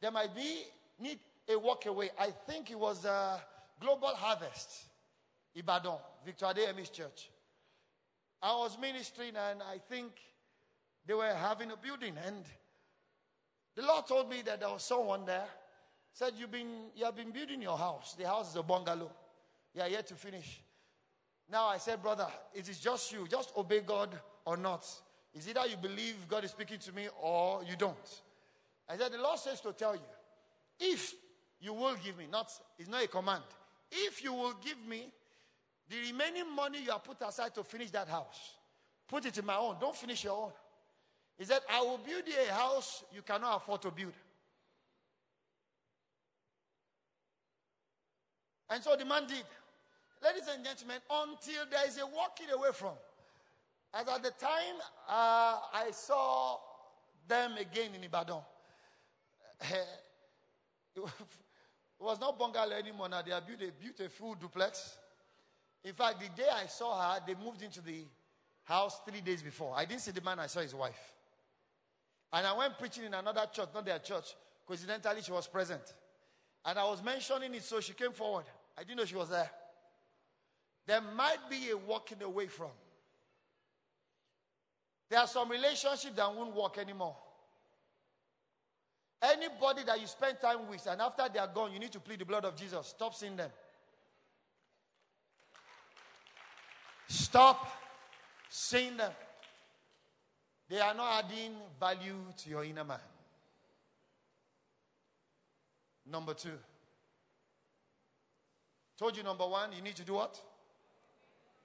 [0.00, 0.64] there might be
[0.98, 1.18] need
[1.48, 2.10] a walk away.
[2.18, 3.40] I think it was a
[3.80, 4.86] global harvest,
[5.54, 7.30] Ibadan, Victor Adeyemi's church.
[8.42, 10.12] I was ministering, and I think
[11.06, 12.44] they were having a building, and
[13.76, 15.46] The Lord told me that there was someone there.
[16.12, 18.14] Said you've been you have been building your house.
[18.18, 19.10] The house is a bungalow.
[19.74, 20.62] You are yet to finish.
[21.50, 23.28] Now I said, brother, it is just you.
[23.28, 24.86] Just obey God or not.
[25.34, 28.22] Is either you believe God is speaking to me or you don't.
[28.88, 30.00] I said, the Lord says to tell you,
[30.80, 31.12] if
[31.60, 33.42] you will give me, not it's not a command.
[33.90, 35.08] If you will give me
[35.88, 38.54] the remaining money you have put aside to finish that house,
[39.08, 39.76] put it in my own.
[39.80, 40.52] Don't finish your own.
[41.38, 44.12] He said, I will build you a house you cannot afford to build.
[48.70, 49.44] And so the man did.
[50.24, 52.94] Ladies and gentlemen, until there is a walking away from.
[53.94, 54.76] As at the time
[55.08, 56.58] uh, I saw
[57.28, 58.40] them again in Ibadan,
[61.98, 63.08] it was not bungalow anymore.
[63.08, 64.96] Now they have built a beautiful duplex.
[65.84, 68.04] In fact, the day I saw her, they moved into the
[68.64, 69.72] house three days before.
[69.76, 71.14] I didn't see the man, I saw his wife.
[72.32, 74.34] And I went preaching in another church, not their church.
[74.66, 75.82] Coincidentally, she was present.
[76.64, 78.44] And I was mentioning it, so she came forward.
[78.76, 79.50] I didn't know she was there.
[80.86, 82.70] There might be a walking away from.
[85.08, 87.16] There are some relationships that won't work anymore.
[89.22, 92.18] Anybody that you spend time with, and after they are gone, you need to plead
[92.18, 92.88] the blood of Jesus.
[92.88, 93.50] Stop seeing them.
[97.08, 97.66] Stop
[98.48, 99.12] seeing them.
[100.68, 102.98] They are not adding value to your inner man.
[106.10, 106.50] Number two.
[108.98, 110.40] Told you number one, you need to do what?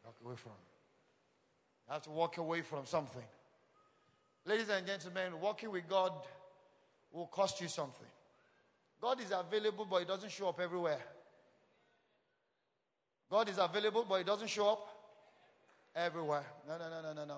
[0.03, 0.51] Walk away from.
[1.87, 3.23] You have to walk away from something.
[4.45, 6.11] Ladies and gentlemen, walking with God
[7.11, 8.07] will cost you something.
[9.01, 11.01] God is available, but He doesn't show up everywhere.
[13.29, 14.87] God is available, but He doesn't show up
[15.95, 16.45] everywhere.
[16.67, 17.37] No, no, no, no, no, no.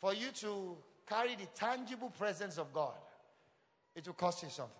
[0.00, 0.76] For you to
[1.08, 2.94] carry the tangible presence of God,
[3.94, 4.74] it will cost you something.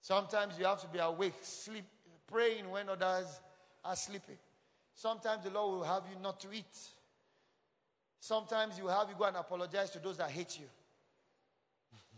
[0.00, 1.84] Sometimes you have to be awake, sleep,
[2.26, 3.26] praying when others
[3.84, 4.38] are sleeping.
[4.94, 6.78] Sometimes the Lord will have you not to eat.
[8.20, 10.66] Sometimes you have you go and apologize to those that hate you.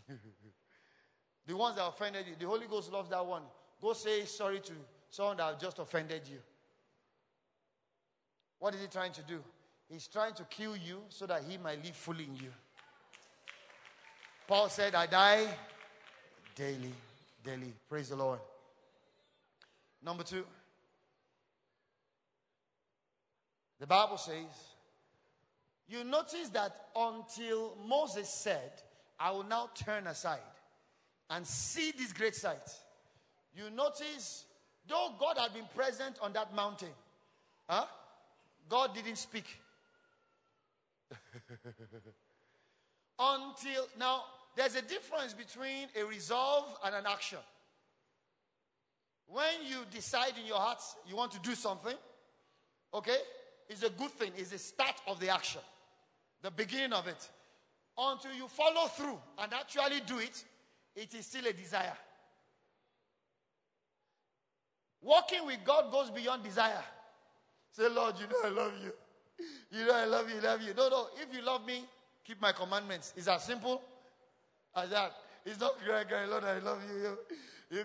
[1.47, 2.35] the ones that offended you.
[2.39, 3.43] The Holy Ghost loves that one.
[3.81, 4.73] Go say sorry to
[5.09, 6.37] someone that just offended you.
[8.59, 9.39] What is he trying to do?
[9.89, 12.49] He's trying to kill you so that he might live fully in you.
[14.47, 15.47] Paul said, I die
[16.55, 16.93] daily,
[17.43, 17.73] daily.
[17.89, 18.39] Praise the Lord.
[20.03, 20.45] Number two,
[23.79, 24.73] the Bible says,
[25.87, 28.71] you notice that until Moses said,
[29.23, 30.41] I will now turn aside
[31.29, 32.77] and see this great sight,
[33.55, 34.43] you notice,
[34.85, 36.89] though God had been present on that mountain,
[37.69, 37.85] huh?
[38.67, 39.45] God didn't speak.
[43.17, 44.25] Until now,
[44.57, 47.39] there's a difference between a resolve and an action.
[49.27, 51.95] When you decide in your heart you want to do something,
[52.93, 53.17] okay,
[53.69, 55.61] it's a good thing, it's the start of the action,
[56.41, 57.29] the beginning of it.
[57.97, 60.43] Until you follow through and actually do it,
[60.95, 61.95] it is still a desire.
[65.01, 66.83] Walking with God goes beyond desire.
[67.71, 68.93] Say, Lord, you know I love you.
[69.71, 70.73] You know I love you, love you.
[70.75, 71.07] No, no.
[71.21, 71.83] If you love me,
[72.25, 73.13] keep my commandments.
[73.17, 73.81] It's as simple
[74.75, 75.11] as that.
[75.45, 77.17] It's not great, great, Lord, I love you.
[77.69, 77.83] you,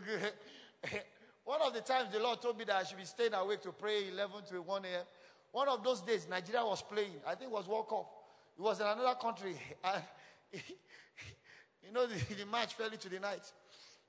[1.45, 3.73] One of the times the Lord told me that I should be staying awake to
[3.73, 5.05] pray 11 to 1 a.m.
[5.51, 7.15] One of those days, Nigeria was playing.
[7.27, 8.18] I think it was World Cup.
[8.59, 9.55] It was in another country.
[9.85, 10.03] And
[11.85, 13.53] you know, the, the match fell into the night.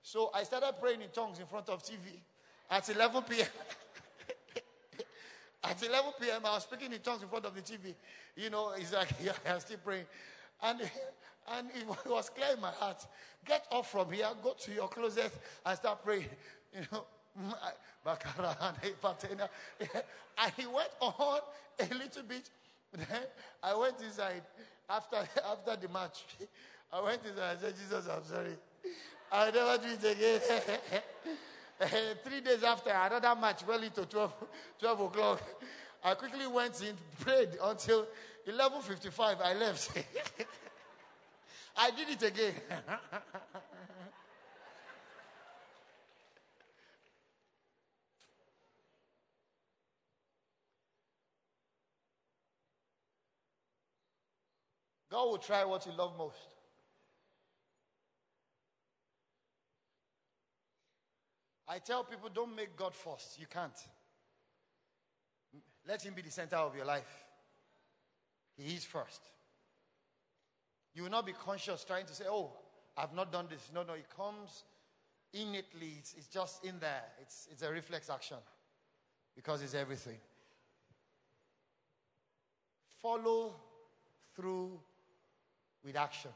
[0.01, 1.99] So I started praying in tongues in front of TV
[2.69, 3.47] at 11 p.m.
[5.61, 7.93] At 11 p.m., I was speaking in tongues in front of the TV.
[8.35, 10.05] You know, he's like, yeah, I'm still praying.
[10.63, 10.79] And,
[11.51, 13.05] and it was clear in my heart.
[13.45, 15.31] Get off from here, go to your closet
[15.65, 16.29] and start praying.
[16.73, 17.05] You know,
[20.37, 21.39] and he went on
[21.79, 22.49] a little bit.
[23.63, 24.41] I went inside
[24.89, 26.25] after, after the match.
[26.91, 28.55] I went inside and said, Jesus, I'm sorry.
[29.31, 30.41] I'll never do it again.
[32.23, 34.33] three days after, another match well into 12,
[34.79, 35.41] 12 o'clock.
[36.03, 38.07] I quickly went in, prayed until
[38.47, 39.41] 11.55.
[39.41, 39.91] I left.
[41.77, 42.53] I did it again.
[55.09, 56.37] God will try what you love most.
[61.67, 63.39] I tell people don't make God first.
[63.39, 63.77] You can't.
[65.87, 67.25] Let Him be the center of your life.
[68.57, 69.21] He is first.
[70.93, 72.51] You will not be conscious trying to say, oh,
[72.97, 73.69] I've not done this.
[73.73, 74.63] No, no, it comes
[75.33, 75.93] innately.
[75.99, 77.03] It's, it's just in there.
[77.21, 78.37] It's, it's a reflex action
[79.35, 80.17] because it's everything.
[83.01, 83.53] Follow
[84.35, 84.79] through
[85.83, 86.33] with actions.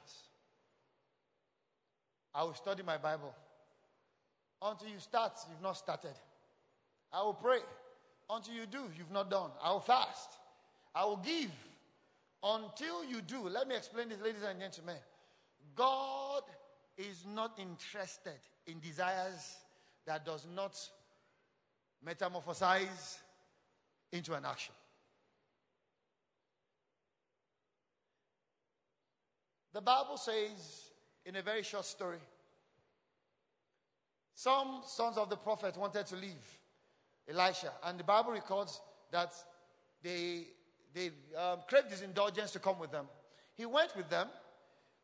[2.34, 3.34] I will study my Bible.
[4.62, 6.16] Until you start, you've not started.
[7.12, 7.60] I will pray.
[8.30, 9.52] Until you do, you've not done.
[9.62, 10.30] I will fast.
[10.96, 11.52] I will give.
[12.44, 13.48] Until you do.
[13.50, 14.98] Let me explain this, ladies and gentlemen.
[15.76, 16.44] God
[16.98, 19.58] is not interested in desires
[20.06, 20.78] that does not
[22.06, 23.18] metamorphosize
[24.12, 24.74] into an action.
[29.74, 30.92] The Bible says
[31.26, 32.20] in a very short story,
[34.36, 36.60] some sons of the prophet wanted to leave
[37.28, 39.34] Elisha, and the Bible records that
[40.04, 40.48] they,
[40.94, 41.08] they
[41.38, 43.06] um, craved his indulgence to come with them.
[43.56, 44.28] He went with them,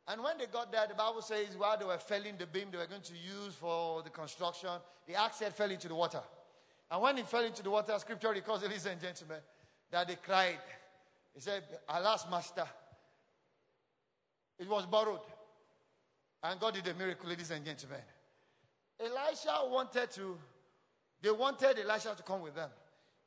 [0.08, 2.78] and when they got there, the Bible says while they were felling the beam they
[2.78, 4.70] were going to use for the construction,
[5.08, 6.22] the axe head fell into the water.
[6.92, 9.40] And when it fell into the water, scripture records, ladies and gentlemen,
[9.92, 10.58] that they cried.
[11.34, 12.66] He said, Alas, master,
[14.60, 15.22] it was borrowed.
[16.43, 17.99] And God did a miracle, ladies and gentlemen.
[18.99, 20.38] Elisha wanted to,
[21.22, 22.70] they wanted Elisha to come with them.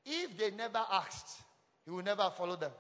[0.04, 1.42] If they never asked,
[1.84, 2.70] he would never follow them.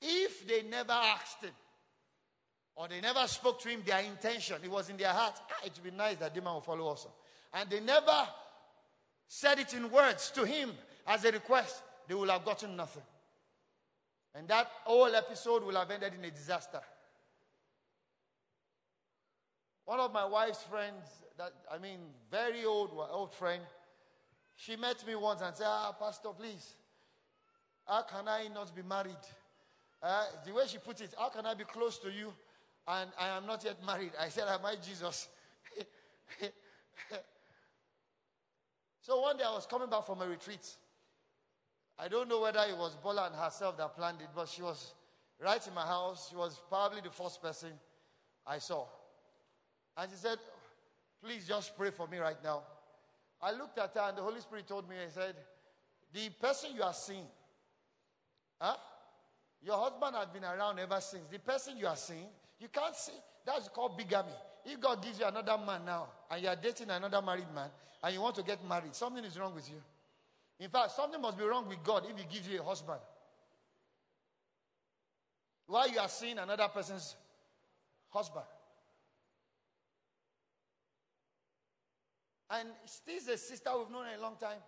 [0.00, 1.52] If they never asked him,
[2.74, 5.72] or they never spoke to him their intention, it was in their heart, ah, it
[5.74, 7.06] would be nice that the man will follow us.
[7.54, 8.28] And they never
[9.26, 10.72] said it in words to him
[11.06, 13.02] as a request, they will have gotten nothing.
[14.36, 16.80] And that whole episode will have ended in a disaster.
[19.86, 21.04] One of my wife's friends,
[21.38, 23.62] that I mean, very old, old friend,
[24.54, 26.74] she met me once and said, Ah, Pastor, please,
[27.86, 29.16] how can I not be married?
[30.02, 32.30] Uh, the way she put it, how can I be close to you
[32.86, 34.12] and I am not yet married?
[34.20, 35.28] I said, Am I Jesus?
[39.00, 40.76] so one day I was coming back from a retreat.
[41.98, 44.92] I don't know whether it was Bola and herself that planned it, but she was
[45.42, 46.28] right in my house.
[46.30, 47.70] She was probably the first person
[48.46, 48.86] I saw.
[49.96, 50.38] And she said,
[51.22, 52.62] Please just pray for me right now.
[53.40, 55.34] I looked at her and the Holy Spirit told me, He said,
[56.12, 57.26] The person you are seeing,
[58.60, 58.76] huh?
[59.62, 61.28] Your husband has been around ever since.
[61.28, 62.28] The person you are seeing,
[62.60, 63.12] you can't see.
[63.44, 64.32] That's called bigamy.
[64.64, 67.70] If God gives you another man now and you are dating another married man
[68.02, 69.80] and you want to get married, something is wrong with you.
[70.58, 73.00] In fact, something must be wrong with God if He gives you a husband.
[75.66, 77.16] While you are seeing another person's
[78.08, 78.44] husband.
[82.50, 82.68] And
[83.06, 84.58] she's a sister we've known a long time.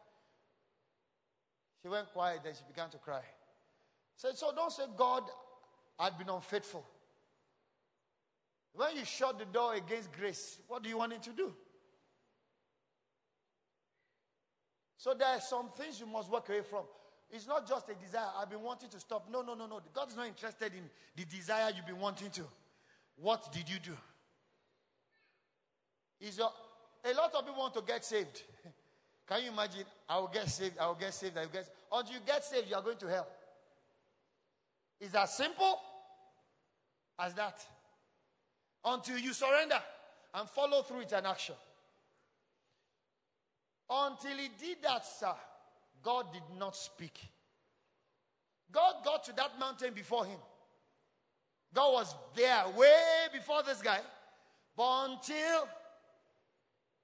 [1.80, 3.22] She went quiet, then she began to cry.
[4.16, 5.22] Said, so don't say God
[5.98, 6.84] had been unfaithful.
[8.74, 11.54] When you shut the door against grace, what do you want him to do?
[14.98, 16.82] So there are some things you must walk away from.
[17.30, 18.26] It's not just a desire.
[18.36, 19.28] I've been wanting to stop.
[19.30, 19.80] No, no, no, no.
[19.94, 22.42] God's not interested in the desire you've been wanting to.
[23.16, 23.92] What did you do?
[26.20, 26.50] Is your,
[27.04, 28.42] a lot of people want to get saved.
[29.28, 29.84] Can you imagine?
[30.08, 30.78] I will get saved.
[30.78, 31.36] I will get saved.
[31.38, 31.68] I will get.
[31.92, 33.28] Until you get saved, you are going to hell.
[35.00, 35.78] It's as simple
[37.20, 37.64] as that.
[38.84, 39.80] Until you surrender
[40.34, 41.54] and follow through with an action.
[43.90, 45.34] Until he did that, sir,
[46.02, 47.18] God did not speak.
[48.70, 50.38] God got to that mountain before him.
[51.74, 54.00] God was there way before this guy.
[54.76, 55.68] But until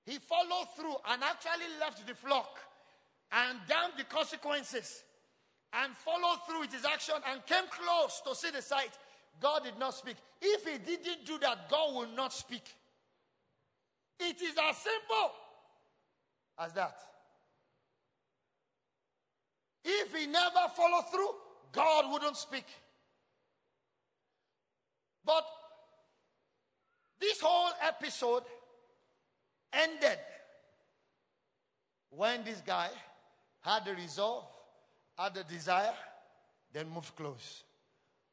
[0.04, 2.60] he followed through and actually left the flock
[3.32, 5.02] and damned the consequences
[5.72, 8.96] and followed through with his action and came close to see the sight,
[9.40, 10.16] God did not speak.
[10.40, 12.64] If he didn't do that, God will not speak.
[14.20, 15.32] It is as simple
[16.58, 16.96] as that.
[19.84, 21.30] If he never followed through,
[21.72, 22.64] God wouldn't speak.
[25.24, 25.44] But
[27.20, 28.44] this whole episode
[29.72, 30.18] ended
[32.10, 32.88] when this guy
[33.60, 34.44] had the resolve,
[35.18, 35.94] had the desire,
[36.72, 37.64] then moved close.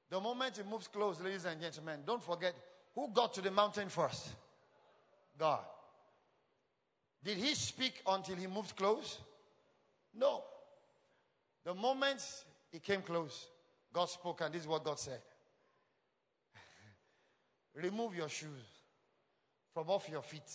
[0.10, 2.54] The moment he moves close, ladies and gentlemen, don't forget
[2.94, 4.28] who got to the mountain first?
[5.38, 5.64] God.
[7.24, 9.20] Did he speak until he moved close?
[10.14, 10.44] No.
[11.64, 12.22] The moment
[12.72, 13.48] he came close,
[13.94, 15.22] God spoke, and this is what God said
[17.76, 18.82] Remove your shoes
[19.74, 20.52] from off your feet.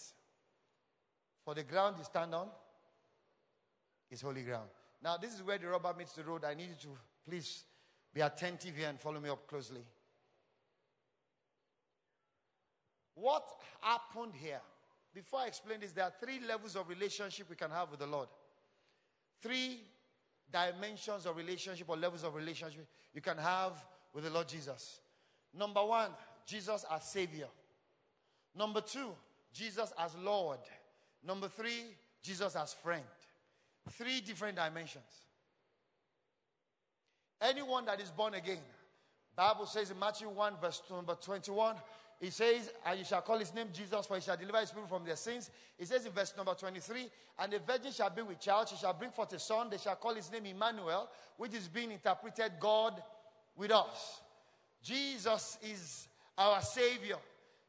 [1.45, 2.49] For the ground you stand on
[4.11, 4.69] is holy ground.
[5.03, 6.45] Now, this is where the rubber meets the road.
[6.45, 6.99] I need you to
[7.29, 7.65] please
[8.13, 9.83] be attentive here and follow me up closely.
[13.15, 13.49] What
[13.81, 14.61] happened here?
[15.17, 18.07] Before I explain this, there are three levels of relationship we can have with the
[18.07, 18.29] Lord.
[19.41, 19.81] Three
[20.53, 25.01] dimensions of relationship or levels of relationship you can have with the Lord Jesus.
[25.57, 26.11] Number one,
[26.45, 27.47] Jesus as Savior.
[28.55, 29.09] Number two,
[29.55, 30.59] Jesus as Lord.
[31.27, 33.03] Number three, Jesus as friend.
[33.93, 35.23] Three different dimensions.
[37.41, 38.61] Anyone that is born again,
[39.35, 41.77] Bible says in Matthew 1, verse number 21,
[42.21, 44.87] it says, and you shall call his name Jesus, for he shall deliver his people
[44.87, 45.51] from their sins.
[45.79, 48.95] He says in verse number 23, and the virgin shall be with child, she shall
[48.95, 53.03] bring forth a son, they shall call his name Emmanuel, which is being interpreted God
[53.55, 54.21] with us.
[54.83, 56.09] Jesus is
[56.39, 57.17] our Savior.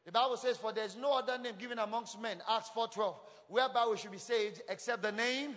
[0.06, 3.14] The Bible says, For there is no other name given amongst men, Acts 4:12,
[3.48, 5.54] whereby we should be saved except the name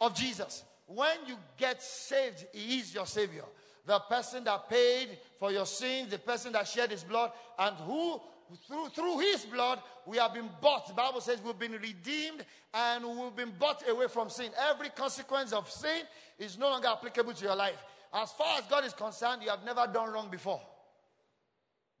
[0.00, 0.64] of Jesus.
[0.86, 3.44] When you get saved, He is your Savior.
[3.86, 8.20] The person that paid for your sins, the person that shed His blood, and who
[8.66, 10.88] through, through His blood we have been bought.
[10.88, 14.50] The Bible says we've been redeemed and we've been bought away from sin.
[14.70, 16.02] Every consequence of sin
[16.38, 17.78] is no longer applicable to your life.
[18.12, 20.60] As far as God is concerned, you have never done wrong before.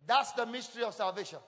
[0.06, 1.38] That's the mystery of salvation.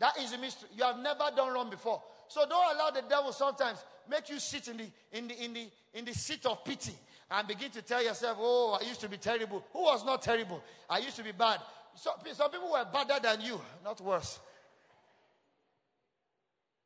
[0.00, 0.68] That is a mystery.
[0.76, 2.02] You have never done wrong before.
[2.28, 3.78] So don't allow the devil sometimes
[4.08, 6.92] make you sit in the in the in the in the seat of pity
[7.30, 10.62] and begin to tell yourself, "Oh, I used to be terrible." Who was not terrible?
[10.88, 11.60] I used to be bad.
[11.94, 14.38] So, some people were badder than you, not worse.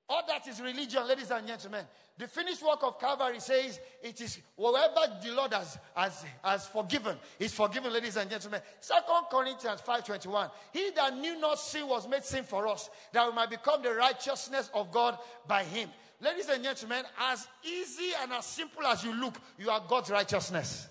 [0.08, 1.86] All that is religion, ladies and gentlemen.
[2.18, 7.16] The finished work of Calvary says it is whatever the Lord has, has, has forgiven
[7.38, 8.60] is forgiven, ladies and gentlemen.
[8.80, 10.50] Second Corinthians 5.21.
[10.72, 13.94] He that knew not sin was made sin for us, that we might become the
[13.94, 15.18] righteousness of God
[15.48, 15.88] by him.
[16.22, 20.86] Ladies and gentlemen, as easy and as simple as you look, you are God's righteousness.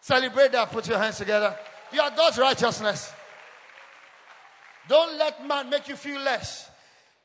[0.00, 0.70] Celebrate that.
[0.70, 1.54] Put your hands together.
[1.92, 3.12] You are God's righteousness.
[4.88, 6.70] Don't let man make you feel less.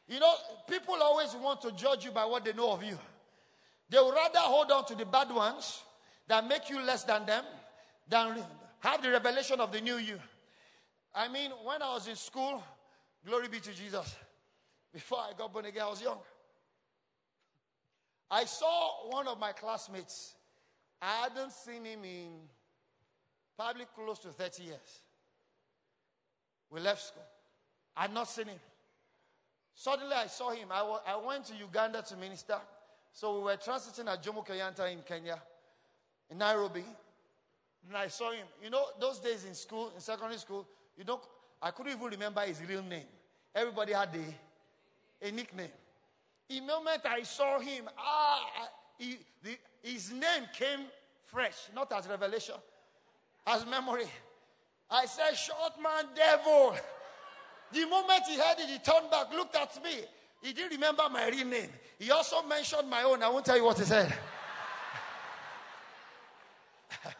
[0.09, 0.33] You know,
[0.67, 2.99] people always want to judge you by what they know of you.
[3.89, 5.81] They would rather hold on to the bad ones
[6.27, 7.45] that make you less than them
[8.09, 8.43] than
[8.79, 10.19] have the revelation of the new you.
[11.15, 12.61] I mean, when I was in school,
[13.25, 14.17] glory be to Jesus,
[14.93, 16.17] before I got born again, I was young.
[18.33, 20.33] I saw one of my classmates.
[20.99, 22.31] I hadn't seen him in
[23.55, 25.01] probably close to 30 years.
[26.71, 27.21] We left school.
[27.95, 28.57] I had not seen him.
[29.75, 30.69] Suddenly I saw him.
[30.71, 32.57] I, went to Uganda to minister.
[33.11, 35.39] So we were transiting at Jomo Kenyatta in Kenya,
[36.31, 36.83] in Nairobi.
[37.87, 38.47] And I saw him.
[38.63, 40.67] You know, those days in school, in secondary school,
[40.97, 41.21] you know,
[41.61, 43.05] I couldn't even remember his real name.
[43.53, 45.69] Everybody had a, a nickname.
[46.49, 50.85] The moment I saw him, ah, he, the, his name came
[51.25, 52.55] fresh, not as revelation,
[53.47, 54.05] as memory.
[54.89, 56.75] I said, short man devil.
[57.71, 60.01] The moment he heard it, he turned back, looked at me.
[60.41, 61.69] He didn't remember my real name.
[61.97, 63.23] He also mentioned my own.
[63.23, 64.13] I won't tell you what he said.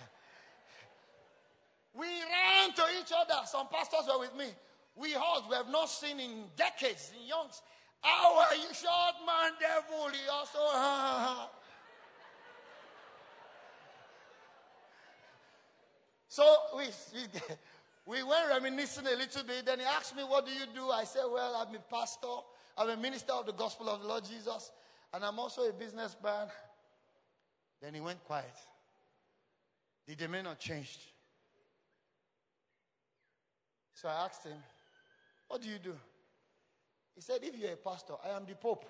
[1.96, 3.46] we ran to each other.
[3.46, 4.48] Some pastors were with me.
[4.96, 5.50] We hugged.
[5.50, 7.62] We have not seen in decades, in youngs.
[8.54, 10.10] Are you, short man, devil?
[10.12, 10.60] He also.
[16.28, 17.42] so we, we,
[18.18, 19.66] we went reminiscing a little bit.
[19.66, 20.90] Then he asked me, What do you do?
[20.92, 22.28] I said, Well, I'm a pastor,
[22.78, 24.72] I'm a minister of the gospel of the Lord Jesus,
[25.14, 26.48] and I'm also a businessman.
[27.82, 28.54] Then he went quiet.
[30.08, 31.00] The demeanor changed.
[33.96, 34.58] So I asked him,
[35.48, 35.96] What do you do?
[37.16, 38.86] He said, If you're a pastor, I am the Pope.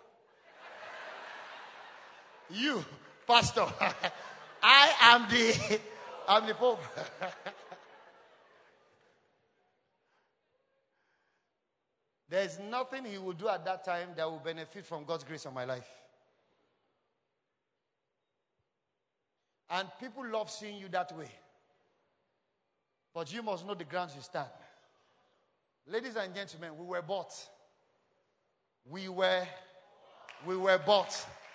[2.49, 2.83] you,
[3.27, 3.65] pastor,
[4.63, 5.79] I am the
[6.27, 6.79] I'm the Pope.
[12.29, 15.53] There's nothing he will do at that time that will benefit from God's grace on
[15.53, 15.87] my life.
[19.69, 21.29] And people love seeing you that way.
[23.13, 24.49] But you must know the grounds you stand.
[25.85, 27.33] Ladies and gentlemen, we were bought.
[28.89, 29.45] We were
[30.45, 31.13] we were bought,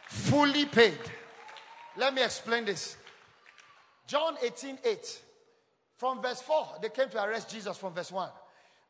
[0.08, 0.98] fully paid.
[1.96, 2.96] Let me explain this.
[4.06, 5.22] John 18, 8.
[5.96, 8.30] From verse 4, they came to arrest Jesus from verse 1.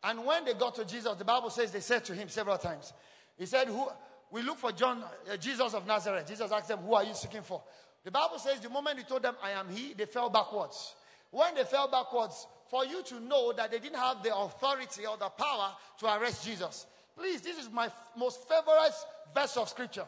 [0.05, 2.93] And when they got to Jesus, the Bible says they said to him several times,
[3.37, 3.89] He said, Who
[4.31, 6.27] we look for John, uh, Jesus of Nazareth.
[6.29, 7.63] Jesus asked them, Who are you seeking for?
[8.05, 10.95] The Bible says the moment he told them, I am he, they fell backwards.
[11.31, 15.17] When they fell backwards, for you to know that they didn't have the authority or
[15.17, 16.87] the power to arrest Jesus.
[17.19, 18.95] Please, this is my most favorite
[19.35, 20.05] verse of scripture.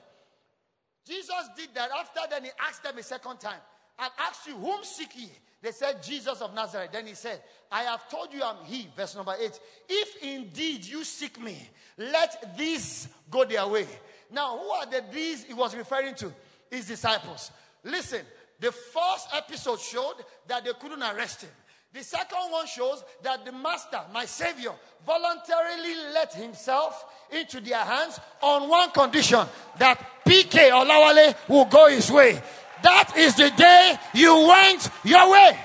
[1.06, 1.90] Jesus did that.
[1.90, 3.58] After then, he asked them a second time.
[3.98, 5.28] I asked you, whom seek ye?
[5.60, 6.90] They said, Jesus of Nazareth.
[6.92, 8.88] Then he said, I have told you I'm he.
[8.96, 9.58] Verse number eight.
[9.88, 13.86] If indeed you seek me, let these go their way.
[14.30, 16.32] Now, who are the these he was referring to?
[16.70, 17.50] His disciples.
[17.82, 18.20] Listen,
[18.60, 20.14] the first episode showed
[20.46, 21.50] that they couldn't arrest him.
[21.92, 24.72] The second one shows that the master, my savior,
[25.04, 29.44] voluntarily let himself into their hands on one condition
[29.78, 32.40] that PK Olawale will go his way.
[32.82, 35.58] That is the day you went your way.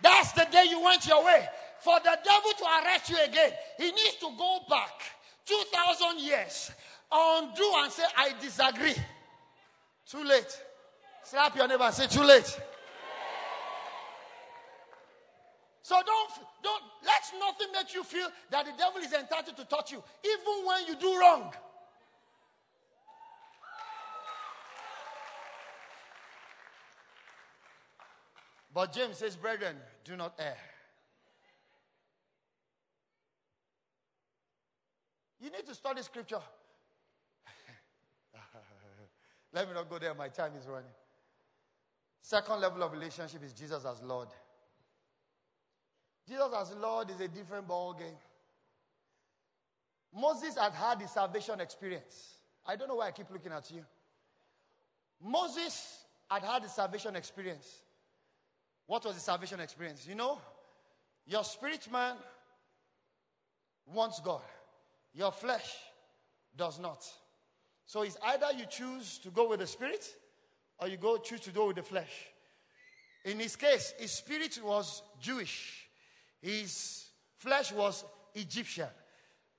[0.00, 1.48] That's the day you went your way.
[1.80, 5.02] For the devil to arrest you again, he needs to go back
[5.46, 6.70] 2,000 years,
[7.10, 8.94] undo and say, I disagree.
[10.06, 10.60] Too late.
[11.24, 12.60] Slap your neighbor and say, Too late.
[15.82, 16.30] So don't,
[16.62, 20.66] don't, let nothing make you feel that the devil is entitled to touch you, even
[20.66, 21.52] when you do wrong.
[28.72, 30.56] But James says, Brethren, do not err.
[35.38, 36.40] You need to study scripture.
[39.52, 40.90] Let me not go there, my time is running.
[42.24, 44.28] Second level of relationship is Jesus as Lord.
[46.26, 48.16] Jesus as Lord is a different ball game.
[50.18, 52.38] Moses had had the salvation experience.
[52.64, 53.84] I don't know why I keep looking at you.
[55.22, 57.82] Moses had had the salvation experience.
[58.86, 60.06] What was the salvation experience?
[60.08, 60.38] You know,
[61.26, 62.16] your spirit man
[63.92, 64.40] wants God,
[65.12, 65.76] your flesh
[66.56, 67.04] does not.
[67.84, 70.08] So it's either you choose to go with the spirit
[70.84, 72.28] or you go choose to go with the flesh.
[73.24, 75.88] In his case, his spirit was Jewish,
[76.42, 77.06] his
[77.38, 78.04] flesh was
[78.34, 78.88] Egyptian.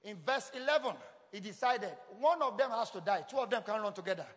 [0.03, 0.91] In verse 11,
[1.31, 4.27] he decided one of them has to die, two of them can run together.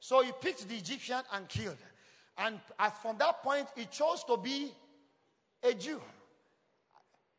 [0.00, 1.76] So he picked the Egyptian and killed.
[2.38, 2.58] And
[3.02, 4.72] from that point, he chose to be
[5.62, 6.00] a Jew,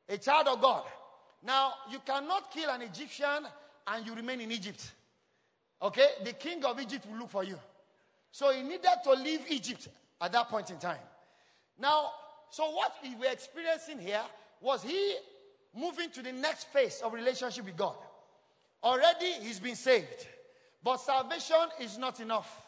[0.07, 0.84] a child of God.
[1.41, 3.47] Now, you cannot kill an Egyptian
[3.88, 4.91] and you remain in Egypt.
[5.82, 6.10] Okay?
[6.24, 7.57] The king of Egypt will look for you.
[8.32, 9.88] So he needed to leave Egypt
[10.21, 10.99] at that point in time.
[11.80, 12.11] Now,
[12.49, 14.21] so what we were experiencing here
[14.61, 15.15] was he
[15.75, 17.95] moving to the next phase of relationship with God.
[18.84, 20.27] Already he's been saved,
[20.84, 22.65] but salvation is not enough.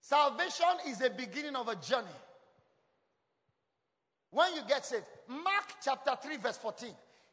[0.00, 2.06] Salvation is the beginning of a journey.
[4.30, 6.90] When you get saved, Mark chapter 3, verse 14,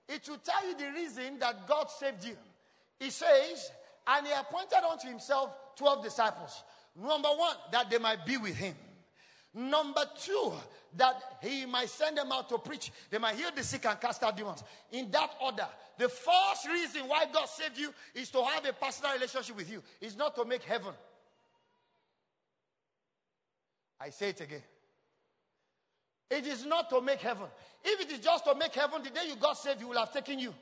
[0.10, 2.36] it will tell you the reason that God saved you.
[3.00, 3.72] He says,
[4.08, 6.64] and he appointed unto himself 12 disciples.
[6.96, 8.76] Number one, that they might be with him.
[9.54, 10.54] Number two,
[10.98, 12.92] that he might send them out to preach.
[13.10, 14.64] They might heal the sick and cast out demons.
[14.92, 19.14] In that order, the first reason why God saved you is to have a personal
[19.14, 19.82] relationship with you.
[20.02, 20.94] It's not to make heaven.
[24.00, 24.64] I say it again.
[26.30, 27.46] It is not to make heaven.
[27.84, 30.12] If it is just to make heaven, the day you got saved, he will have
[30.12, 30.54] taken you.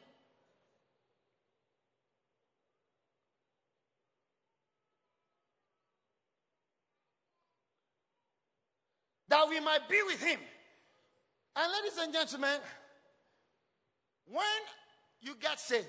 [9.32, 10.40] That we might be with him.
[11.56, 12.60] And ladies and gentlemen,
[14.30, 14.44] when
[15.22, 15.88] you get saved,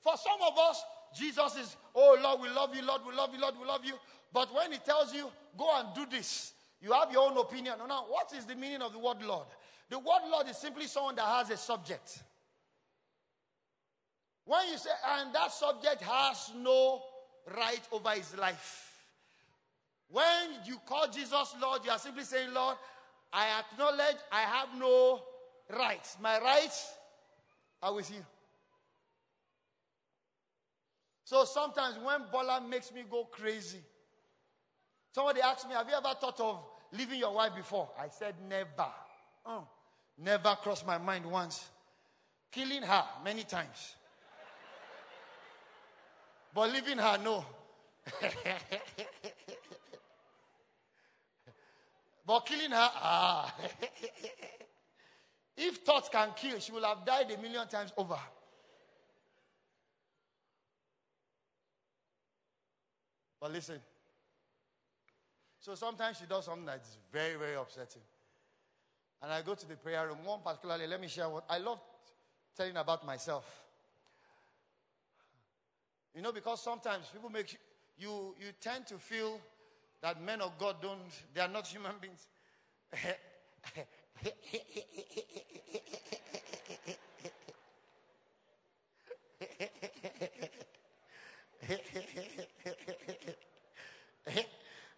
[0.00, 0.80] for some of us,
[1.12, 3.94] Jesus is, oh Lord, we love you, Lord, we love you, Lord, we love you.
[4.32, 5.28] But when he tells you,
[5.58, 7.74] go and do this, you have your own opinion.
[7.88, 9.46] Now, what is the meaning of the word Lord?
[9.90, 12.22] The word Lord is simply someone that has a subject.
[14.44, 17.02] When you say, and that subject has no
[17.52, 18.85] right over his life.
[20.10, 22.76] When you call Jesus Lord, you are simply saying, Lord,
[23.32, 25.20] I acknowledge I have no
[25.76, 26.16] rights.
[26.20, 26.92] My rights
[27.82, 28.24] are with you.
[31.24, 33.80] So sometimes when Bola makes me go crazy,
[35.12, 36.60] somebody asks me, Have you ever thought of
[36.92, 37.88] leaving your wife before?
[37.98, 38.92] I said, Never.
[39.44, 39.66] Oh,
[40.16, 41.68] never crossed my mind once.
[42.52, 43.96] Killing her many times.
[46.54, 47.44] But leaving her, no.
[52.26, 53.54] but killing her, ah.
[55.56, 58.18] if thoughts can kill, she will have died a million times over.
[63.40, 63.78] But listen.
[65.60, 68.02] So sometimes she does something that's very, very upsetting.
[69.22, 70.18] And I go to the prayer room.
[70.24, 71.80] One particularly, let me share what I love
[72.56, 73.44] telling about myself.
[76.14, 77.56] You know, because sometimes people make
[77.98, 79.40] you you tend to feel
[80.02, 81.00] that men of God don't,
[81.34, 82.26] they are not human beings.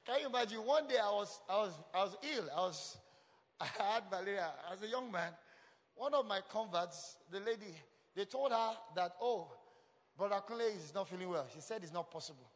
[0.06, 0.58] Can you imagine?
[0.64, 2.48] One day I was, I was, I was ill.
[2.56, 2.96] I was,
[3.60, 5.32] I had malaria as a young man.
[5.94, 7.74] One of my converts, the lady,
[8.14, 9.48] they told her that, oh,
[10.16, 11.46] Brother Clay is not feeling well.
[11.54, 12.50] She said it's not possible.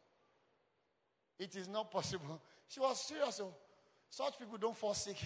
[1.39, 2.39] It is not possible.
[2.69, 3.39] She was serious.
[3.43, 3.53] Oh.
[4.09, 5.17] Such people don't fall sick.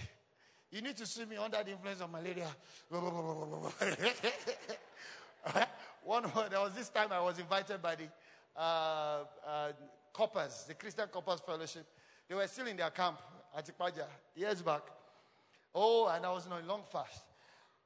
[0.70, 2.48] You need to see me under the influence of malaria.
[6.02, 8.04] One, word, there was this time I was invited by the
[8.54, 9.72] uh, uh,
[10.12, 11.86] Corpers, the Christian Corpers Fellowship.
[12.28, 13.18] They were still in their camp
[13.56, 14.04] at Ipaja
[14.36, 14.82] years back.
[15.74, 17.22] Oh, and I was on a long fast.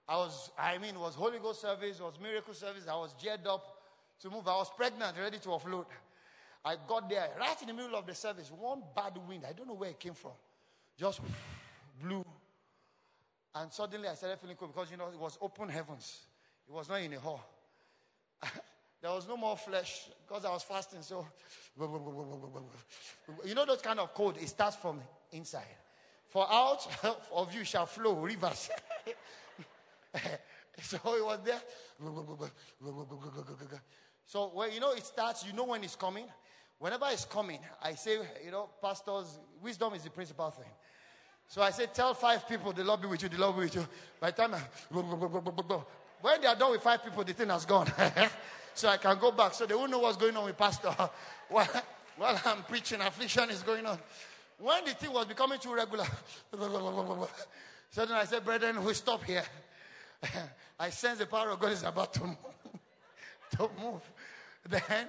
[0.08, 2.84] I was, I mean, it was Holy Ghost service, was miracle service.
[2.88, 3.64] I was geared up
[4.20, 4.48] to move.
[4.48, 5.86] I was pregnant, ready to offload.
[6.64, 8.50] I got there right in the middle of the service.
[8.50, 10.32] One bad wind, I don't know where it came from,
[10.96, 11.20] just
[12.00, 12.24] blew.
[13.54, 16.20] And suddenly I started feeling cold because, you know, it was open heavens.
[16.68, 17.44] It was not in a hall.
[19.02, 21.02] there was no more flesh because I was fasting.
[21.02, 21.26] So,
[23.44, 25.00] you know, those kind of cold, it starts from
[25.32, 25.66] inside.
[26.28, 26.86] For out
[27.34, 28.70] of you shall flow rivers.
[30.80, 31.60] so it was there.
[34.24, 36.24] So when you know it starts, you know when it's coming.
[36.82, 40.66] Whenever it's coming, I say, you know, pastors, wisdom is the principal thing.
[41.46, 43.76] So I say, tell five people the Lord be with you, the Lord be with
[43.76, 43.86] you.
[44.18, 44.60] By the time I,
[46.20, 47.86] when they are done with five people, the thing has gone.
[48.74, 49.54] so I can go back.
[49.54, 50.88] So they won't know what's going on with pastor.
[51.48, 51.68] while,
[52.16, 54.00] while I'm preaching, affliction is going on.
[54.58, 56.06] When the thing was becoming too regular,
[56.50, 59.44] then I said, brethren, we stop here.
[60.80, 62.36] I sense the power of God is about to move.
[63.52, 64.02] to move.
[64.68, 65.06] Then,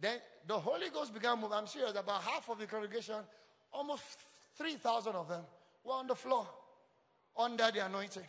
[0.00, 1.56] then the Holy Ghost began moving.
[1.56, 1.90] I'm serious.
[1.90, 3.16] About half of the congregation,
[3.72, 4.02] almost
[4.56, 5.42] 3,000 of them,
[5.84, 6.46] were on the floor
[7.36, 8.22] under the anointing.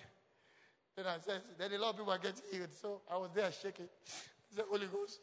[0.96, 2.74] Then I said, then a lot of people were getting healed.
[2.82, 3.88] So I was there shaking.
[4.56, 5.20] The Holy Ghost,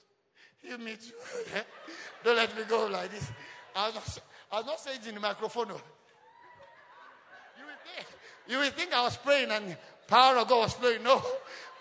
[0.62, 1.14] heal me too.
[2.24, 3.32] Don't let me go like this.
[3.74, 4.18] I was not,
[4.52, 5.68] I was not saying it in the microphone.
[5.68, 5.80] No.
[7.58, 8.06] You will think,
[8.46, 9.76] you will think I was praying and
[10.06, 11.02] power of God was flowing.
[11.02, 11.22] No.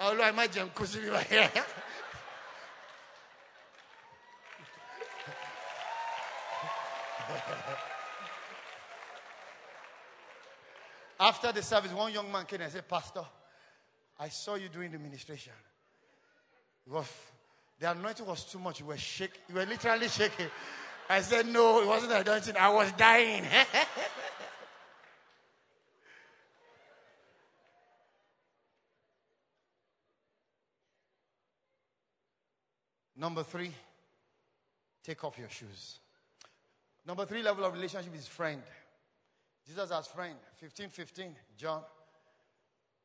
[0.00, 1.50] Lord, I might jump right here.
[11.20, 13.24] After the service, one young man came and said, Pastor,
[14.18, 15.52] I saw you doing the ministration.
[16.86, 17.06] Was,
[17.78, 18.80] the anointing was too much.
[18.80, 19.42] You were shaking.
[19.48, 20.46] You were literally shaking.
[21.08, 22.56] I said, No, it wasn't the anointing.
[22.56, 23.44] I was dying.
[33.16, 33.72] Number three,
[35.04, 35.98] take off your shoes.
[37.10, 38.62] Number three level of relationship is friend.
[39.66, 40.36] Jesus as friend.
[40.58, 41.82] 15, 15, John.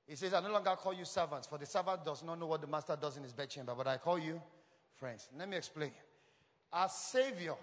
[0.06, 2.62] He says, I no longer call you servants, for the servant does not know what
[2.62, 4.39] the master does in his bedchamber, but I call you
[4.93, 5.28] friends.
[5.36, 5.89] Let me explain.
[6.72, 7.56] As Savior,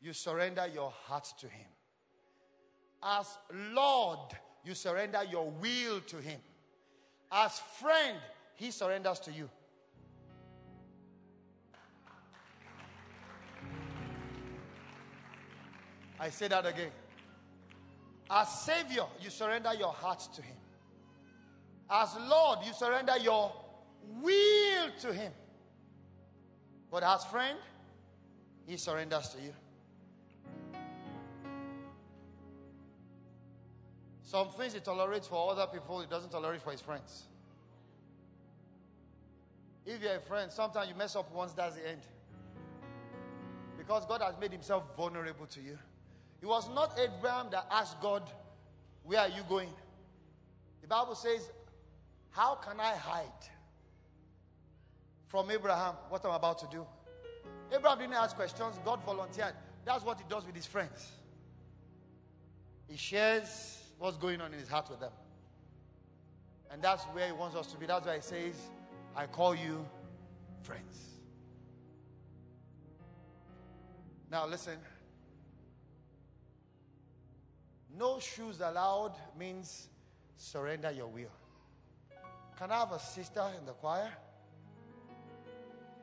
[0.00, 1.68] you surrender your heart to Him.
[3.02, 3.36] As
[3.74, 4.30] Lord,
[4.64, 6.40] you surrender your will to Him.
[7.30, 8.16] As friend,
[8.54, 9.50] He surrenders to you.
[16.18, 16.90] I say that again.
[18.30, 20.56] As Savior, you surrender your heart to Him.
[21.88, 23.52] As Lord, you surrender your
[24.22, 25.32] will to Him.
[26.90, 27.58] But as friend,
[28.66, 29.52] He surrenders to you.
[34.22, 37.24] Some things He tolerates for other people, He doesn't tolerate for His friends.
[39.84, 42.00] If you're a friend, sometimes you mess up once, that's the end.
[43.78, 45.78] Because God has made Himself vulnerable to you.
[46.46, 48.22] It was not Abraham that asked God,
[49.02, 49.68] Where are you going?
[50.80, 51.50] The Bible says,
[52.30, 53.24] How can I hide
[55.26, 56.86] from Abraham what I'm about to do?
[57.74, 59.54] Abraham didn't ask questions, God volunteered.
[59.84, 61.10] That's what he does with his friends.
[62.86, 65.10] He shares what's going on in his heart with them.
[66.70, 67.86] And that's where he wants us to be.
[67.86, 68.54] That's why he says,
[69.16, 69.84] I call you
[70.62, 70.96] friends.
[74.30, 74.78] Now, listen.
[77.98, 79.88] No shoes allowed means
[80.36, 81.32] surrender your will.
[82.58, 84.10] Can I have a sister in the choir?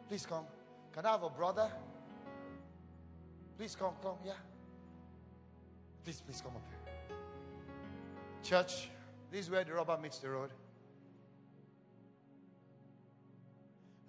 [0.07, 0.45] Please come.
[0.93, 1.69] Can I have a brother?
[3.57, 4.33] Please come, come, yeah.
[6.03, 7.17] Please, please come up here.
[8.43, 8.89] Church,
[9.31, 10.49] this is where the rubber meets the road.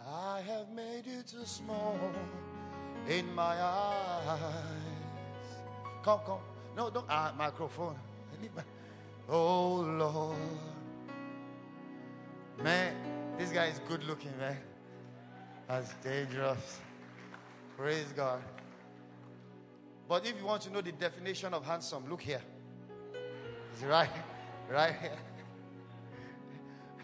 [0.01, 1.99] I have made you too small
[3.09, 4.39] in my eyes.
[6.03, 6.54] Come, come.
[6.77, 7.07] No, don't.
[7.09, 7.97] Ah, microphone.
[9.29, 10.37] Oh, Lord.
[12.63, 12.95] Man,
[13.39, 14.57] this guy is good looking, man.
[15.69, 16.81] That's dangerous.
[17.77, 18.43] Praise God.
[20.09, 22.43] But if you want to know the definition of handsome, look here.
[23.73, 24.11] It's right,
[24.71, 24.95] right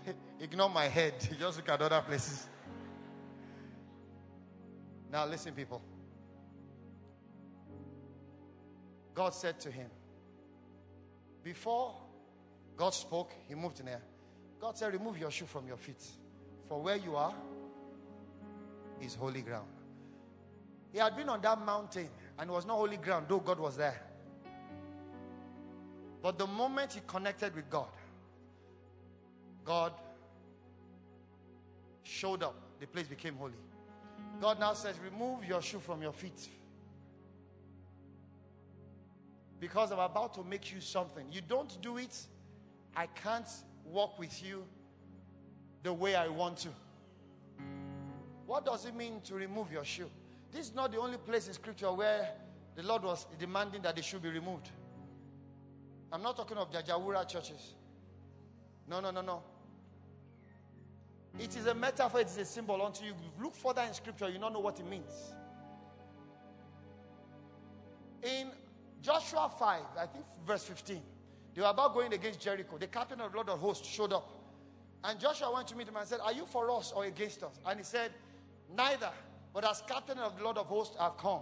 [0.05, 0.15] here.
[0.41, 1.15] Ignore my head.
[1.39, 2.47] Just look at other places.
[5.11, 5.83] Now, listen, people.
[9.15, 9.91] God said to him,
[11.43, 11.95] before
[12.77, 14.03] God spoke, he moved in there.
[14.61, 16.03] God said, Remove your shoe from your feet.
[16.69, 17.35] For where you are
[19.01, 19.69] is holy ground.
[20.93, 22.09] He had been on that mountain
[22.39, 24.01] and it was not holy ground, though God was there.
[26.23, 27.89] But the moment he connected with God,
[29.65, 29.93] God
[32.03, 32.55] showed up.
[32.81, 33.55] The place became holy.
[34.41, 36.49] God now says, Remove your shoe from your feet.
[39.61, 41.27] Because I'm about to make you something.
[41.31, 42.17] You don't do it,
[42.97, 43.49] I can't
[43.85, 44.65] walk with you
[45.83, 46.69] the way I want to.
[48.47, 50.11] What does it mean to remove your shoe?
[50.51, 52.31] This is not the only place in scripture where
[52.75, 54.69] the Lord was demanding that they should be removed.
[56.13, 57.75] I'm not talking of Jajawura churches.
[58.89, 59.43] No, no, no, no.
[61.39, 62.85] It is a metaphor, it is a symbol.
[62.85, 65.13] Until you look further in scripture, you don't know what it means.
[68.23, 68.51] In
[69.03, 71.01] Joshua 5, I think verse 15,
[71.55, 72.79] they were about going against Jericho.
[72.79, 74.31] The captain of the Lord of hosts showed up.
[75.03, 77.59] And Joshua went to meet him and said, Are you for us or against us?
[77.67, 78.13] And he said,
[78.77, 79.11] Neither.
[79.53, 81.41] But as captain of the Lord of hosts, I've come.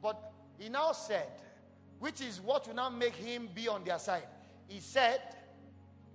[0.00, 1.28] But he now said,
[1.98, 4.26] which is what will now make him be on their side.
[4.68, 5.20] He said,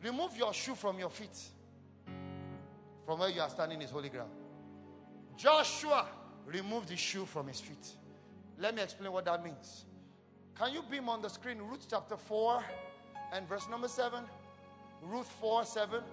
[0.01, 1.37] Remove your shoe from your feet.
[3.05, 4.31] From where you are standing is holy ground.
[5.35, 6.07] Joshua
[6.45, 7.87] removed the shoe from his feet.
[8.57, 9.85] Let me explain what that means.
[10.57, 12.63] Can you beam on the screen Ruth chapter 4
[13.33, 14.23] and verse number 7?
[15.01, 16.03] Ruth 4 7.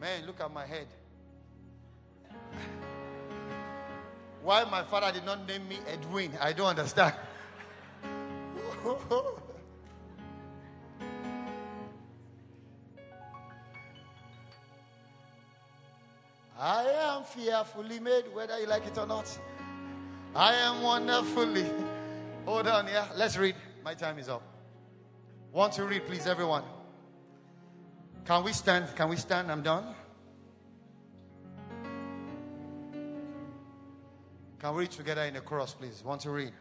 [0.00, 0.88] Man, look at my head.
[4.42, 7.14] Why my father did not name me Edwin, I don't understand.
[16.58, 19.38] I am fearfully made, whether you like it or not.
[20.34, 21.66] I am wonderfully.
[22.46, 23.08] Hold on, yeah.
[23.16, 23.56] Let's read.
[23.84, 24.42] My time is up.
[25.50, 26.62] Want to read, please, everyone.
[28.24, 28.94] Can we stand?
[28.94, 29.50] Can we stand?
[29.50, 29.94] I'm done.
[34.60, 36.04] Can we read together in a chorus, please?
[36.04, 36.52] Want to read?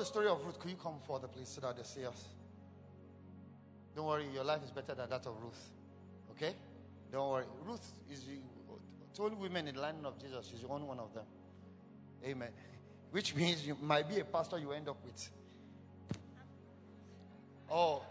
[0.00, 0.58] The story of Ruth.
[0.58, 2.28] Could you come further, please, so that they see us?
[3.94, 5.70] Don't worry, your life is better than that of Ruth.
[6.30, 6.54] Okay?
[7.12, 7.44] Don't worry.
[7.66, 8.38] Ruth is the
[9.22, 10.48] only women in the line of Jesus.
[10.50, 11.24] She's the only one of them.
[12.24, 12.48] Amen.
[13.10, 15.28] Which means you might be a pastor you end up with.
[17.70, 18.02] Oh,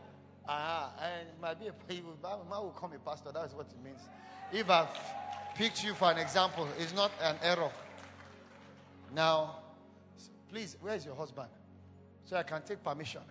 [0.48, 3.32] ah, and it might be a man will come a pastor.
[3.34, 4.02] That's what it means.
[4.54, 4.90] If I've
[5.56, 7.72] picked you for an example, it's not an error.
[9.16, 9.60] Now,
[10.52, 11.50] please, where is your husband?
[12.30, 13.22] So I can take permission.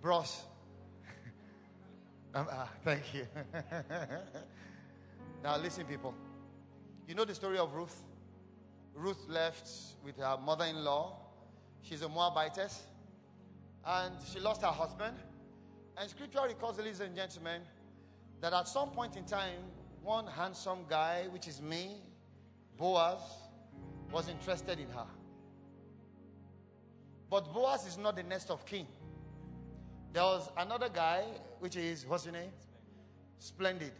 [0.00, 0.44] Bros.
[2.34, 3.26] um, ah, thank you.
[5.44, 6.14] now, listen, people.
[7.06, 8.04] You know the story of Ruth?
[8.94, 9.68] Ruth left
[10.02, 11.18] with her mother in law.
[11.82, 12.84] She's a Moabitess.
[13.84, 15.18] And she lost her husband.
[15.98, 17.60] And scripture records, ladies and gentlemen,
[18.40, 19.60] that at some point in time,
[20.02, 22.00] one handsome guy, which is me,
[22.78, 23.20] Boaz,
[24.10, 25.17] was interested in her.
[27.30, 28.86] But Boaz is not the next of kin.
[30.12, 31.24] There was another guy,
[31.60, 32.50] which is, what's his name?
[33.38, 33.92] Splendid.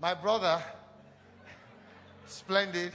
[0.00, 0.62] My brother,
[2.26, 2.92] Splendid,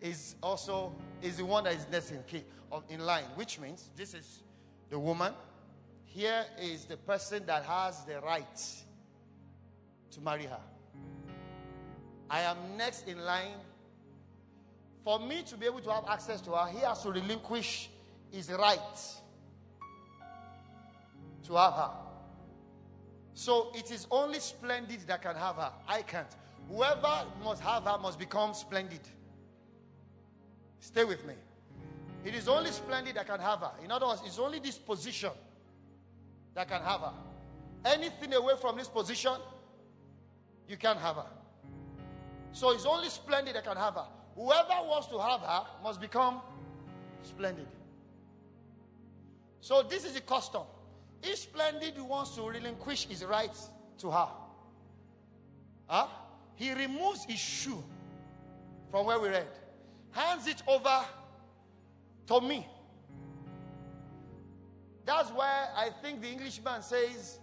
[0.00, 2.44] is also is the one that is next in, key,
[2.88, 4.42] in line, which means this is
[4.88, 5.32] the woman.
[6.04, 8.60] Here is the person that has the right
[10.10, 10.60] to marry her.
[12.30, 13.56] I am next in line.
[15.04, 17.88] For me to be able to have access to her, he has to relinquish
[18.30, 18.78] his right
[21.46, 21.90] to have her.
[23.34, 25.72] So it is only splendid that can have her.
[25.86, 26.28] I can't.
[26.68, 29.00] Whoever must have her must become splendid.
[30.80, 31.34] Stay with me.
[32.24, 33.72] It is only splendid that can have her.
[33.82, 35.30] In other words, it's only this position
[36.54, 37.12] that can have her.
[37.84, 39.34] Anything away from this position,
[40.68, 41.37] you can't have her.
[42.52, 44.06] So it's only splendid that can have her.
[44.34, 46.40] Whoever wants to have her must become
[47.22, 47.66] splendid.
[49.60, 50.62] So this is the custom.
[51.22, 54.28] If Splendid wants to relinquish his rights to her,
[55.86, 56.06] huh?
[56.54, 57.82] he removes his shoe
[58.90, 59.46] from where we read,
[60.12, 61.04] hands it over
[62.28, 62.66] to me.
[65.04, 67.38] That's why I think the Englishman says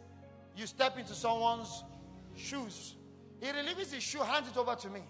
[0.56, 1.84] you step into someone's
[2.36, 2.96] shoes.
[3.42, 5.02] He relieves his shoe, hands it over to me.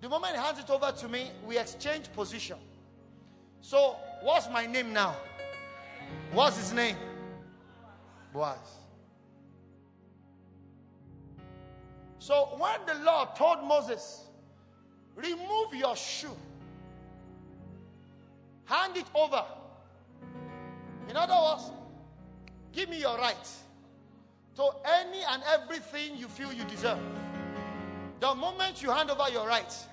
[0.00, 2.56] The moment he hands it over to me, we exchange position.
[3.60, 5.14] So, what's my name now?
[6.32, 6.96] What's his name?
[8.32, 8.56] Boaz.
[12.18, 14.24] So, when the Lord told Moses,
[15.14, 16.36] remove your shoe,
[18.64, 19.44] hand it over.
[21.08, 21.70] In other words,
[22.72, 23.48] give me your right
[24.56, 26.98] to any and everything you feel you deserve.
[28.20, 29.86] The moment you hand over your rights,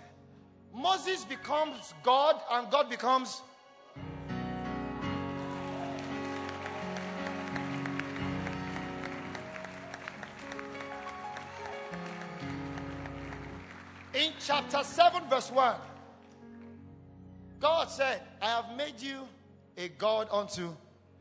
[0.76, 3.42] Moses becomes God and God becomes.
[14.14, 15.76] In chapter 7, verse 1,
[17.62, 19.22] God said, I have made you
[19.78, 20.76] a God unto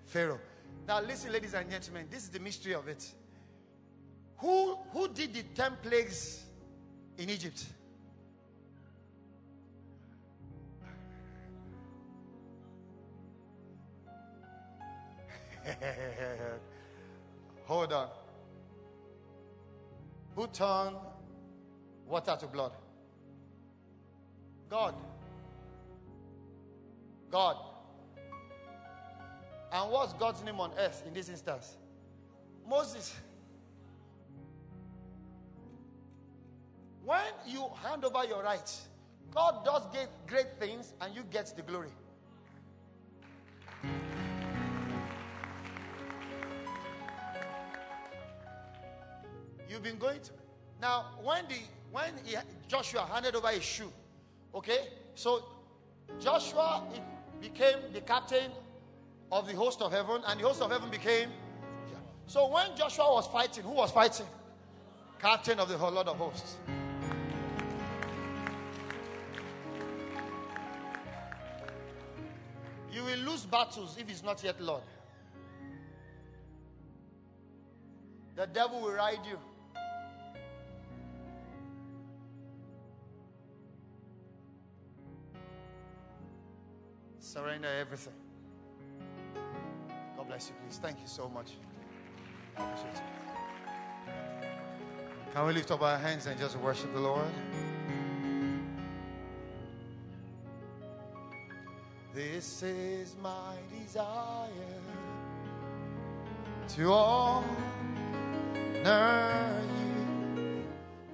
[0.06, 0.40] Pharaoh.
[0.88, 3.08] Now, listen, ladies and gentlemen, this is the mystery of it.
[4.38, 6.45] Who, who did the 10 plagues
[7.18, 7.64] in Egypt?
[17.64, 18.08] Hold on.
[20.34, 20.96] Who turned
[22.06, 22.72] water to blood?
[24.68, 24.94] God.
[27.30, 27.56] God.
[29.72, 31.76] And what's God's name on earth in this instance?
[32.68, 33.14] Moses.
[37.06, 38.88] When you hand over your rights,
[39.32, 41.90] God does great, great things and you get the glory.
[49.70, 50.32] You've been going to
[50.82, 51.54] now when the
[51.92, 52.34] when he,
[52.66, 53.92] Joshua handed over his shoe,
[54.52, 55.44] okay, so
[56.18, 56.82] Joshua
[57.40, 58.50] became the captain
[59.30, 61.30] of the host of heaven, and the host of heaven became.
[62.26, 64.26] So when Joshua was fighting, who was fighting?
[65.20, 66.56] Captain of the whole Lord of hosts.
[72.96, 74.80] You will lose battles if it's not yet Lord.
[78.34, 79.38] The devil will ride you.
[87.20, 88.14] Surrender everything.
[90.16, 90.78] God bless you, please.
[90.78, 91.50] Thank you so much.
[92.56, 93.02] I appreciate it.
[95.34, 97.28] Can we lift up our hands and just worship the Lord?
[102.16, 104.48] This is my desire
[106.68, 107.20] to honor
[109.84, 110.64] you,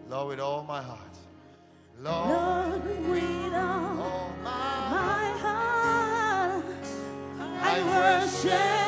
[0.09, 1.01] Lord, with all my heart.
[2.01, 4.01] Lord, Lord, with all.
[4.01, 6.87] all my my heart,
[7.41, 8.82] I I worship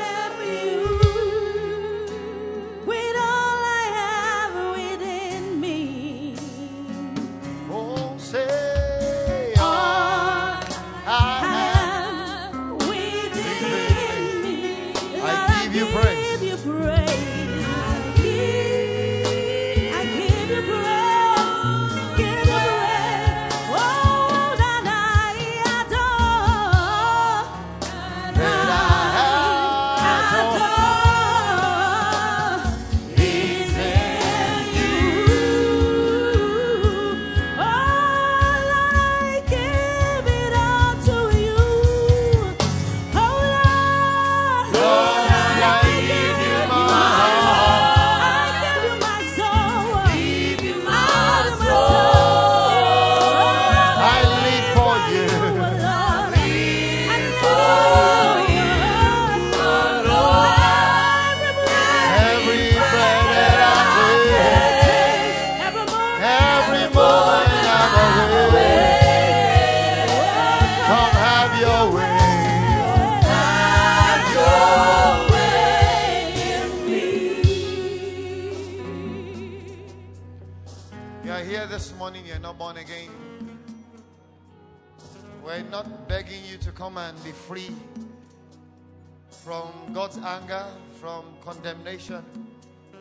[90.25, 90.65] anger,
[91.01, 92.25] from condemnation.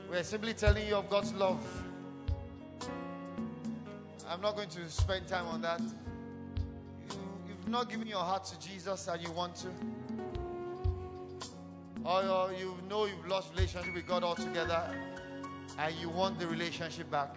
[0.09, 1.59] We're simply telling you of God's love.
[4.29, 5.79] I'm not going to spend time on that.
[5.79, 7.17] You,
[7.47, 9.67] you've not given your heart to Jesus and you want to.
[12.05, 14.83] or you know you've lost relationship with God altogether
[15.79, 17.35] and you want the relationship back,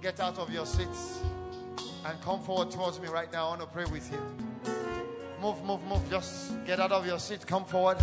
[0.00, 1.20] get out of your seats
[2.04, 3.46] and come forward towards me right now.
[3.46, 4.20] I want to pray with you.
[5.42, 6.08] Move, move, move.
[6.10, 7.46] Just get out of your seat.
[7.46, 7.98] Come forward.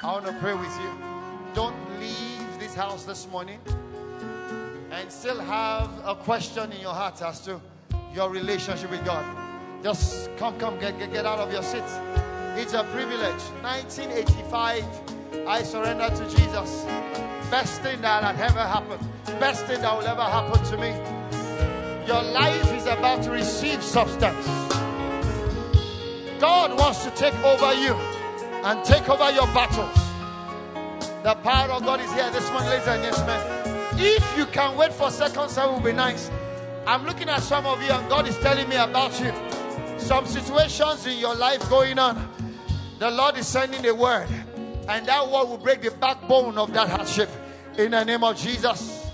[0.00, 0.92] I want to pray with you.
[1.54, 3.58] Don't leave this house this morning
[4.92, 7.60] and still have a question in your heart as to
[8.14, 9.24] your relationship with God.
[9.82, 11.82] Just come, come, get, get, get out of your seat.
[12.54, 13.42] It's a privilege.
[13.62, 14.84] 1985,
[15.48, 16.84] I surrendered to Jesus.
[17.50, 19.04] Best thing that had ever happened.
[19.40, 20.90] Best thing that will ever happen to me.
[22.06, 24.46] Your life is about to receive substance.
[26.38, 27.96] God wants to take over you
[28.64, 29.96] and take over your battles.
[31.22, 33.40] The power of God is here this morning, ladies and gentlemen.
[34.00, 36.30] If you can wait for seconds, that will be nice.
[36.86, 39.32] I'm looking at some of you, and God is telling me about you.
[39.98, 42.32] Some situations in your life going on.
[42.98, 44.28] The Lord is sending a word,
[44.88, 47.28] and that word will break the backbone of that hardship
[47.76, 49.04] in the name of Jesus.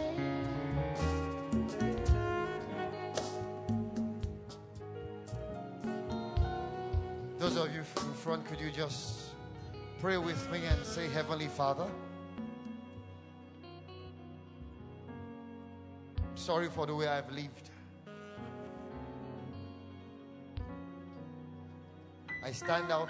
[7.38, 9.13] Those of you in front, could you just
[10.04, 11.86] pray with me and say, Heavenly Father,
[16.18, 17.70] I'm sorry for the way I've lived.
[22.44, 23.08] I stand out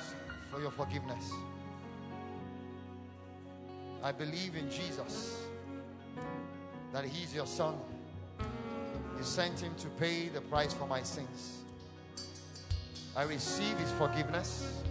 [0.53, 1.33] for your forgiveness.
[4.01, 5.43] I believe in Jesus
[6.93, 7.75] that He's your Son.
[9.19, 11.65] You sent Him to pay the price for my sins.
[13.17, 14.85] I receive His forgiveness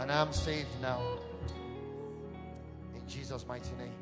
[0.00, 1.00] and I am saved now.
[2.94, 3.99] In Jesus' mighty name.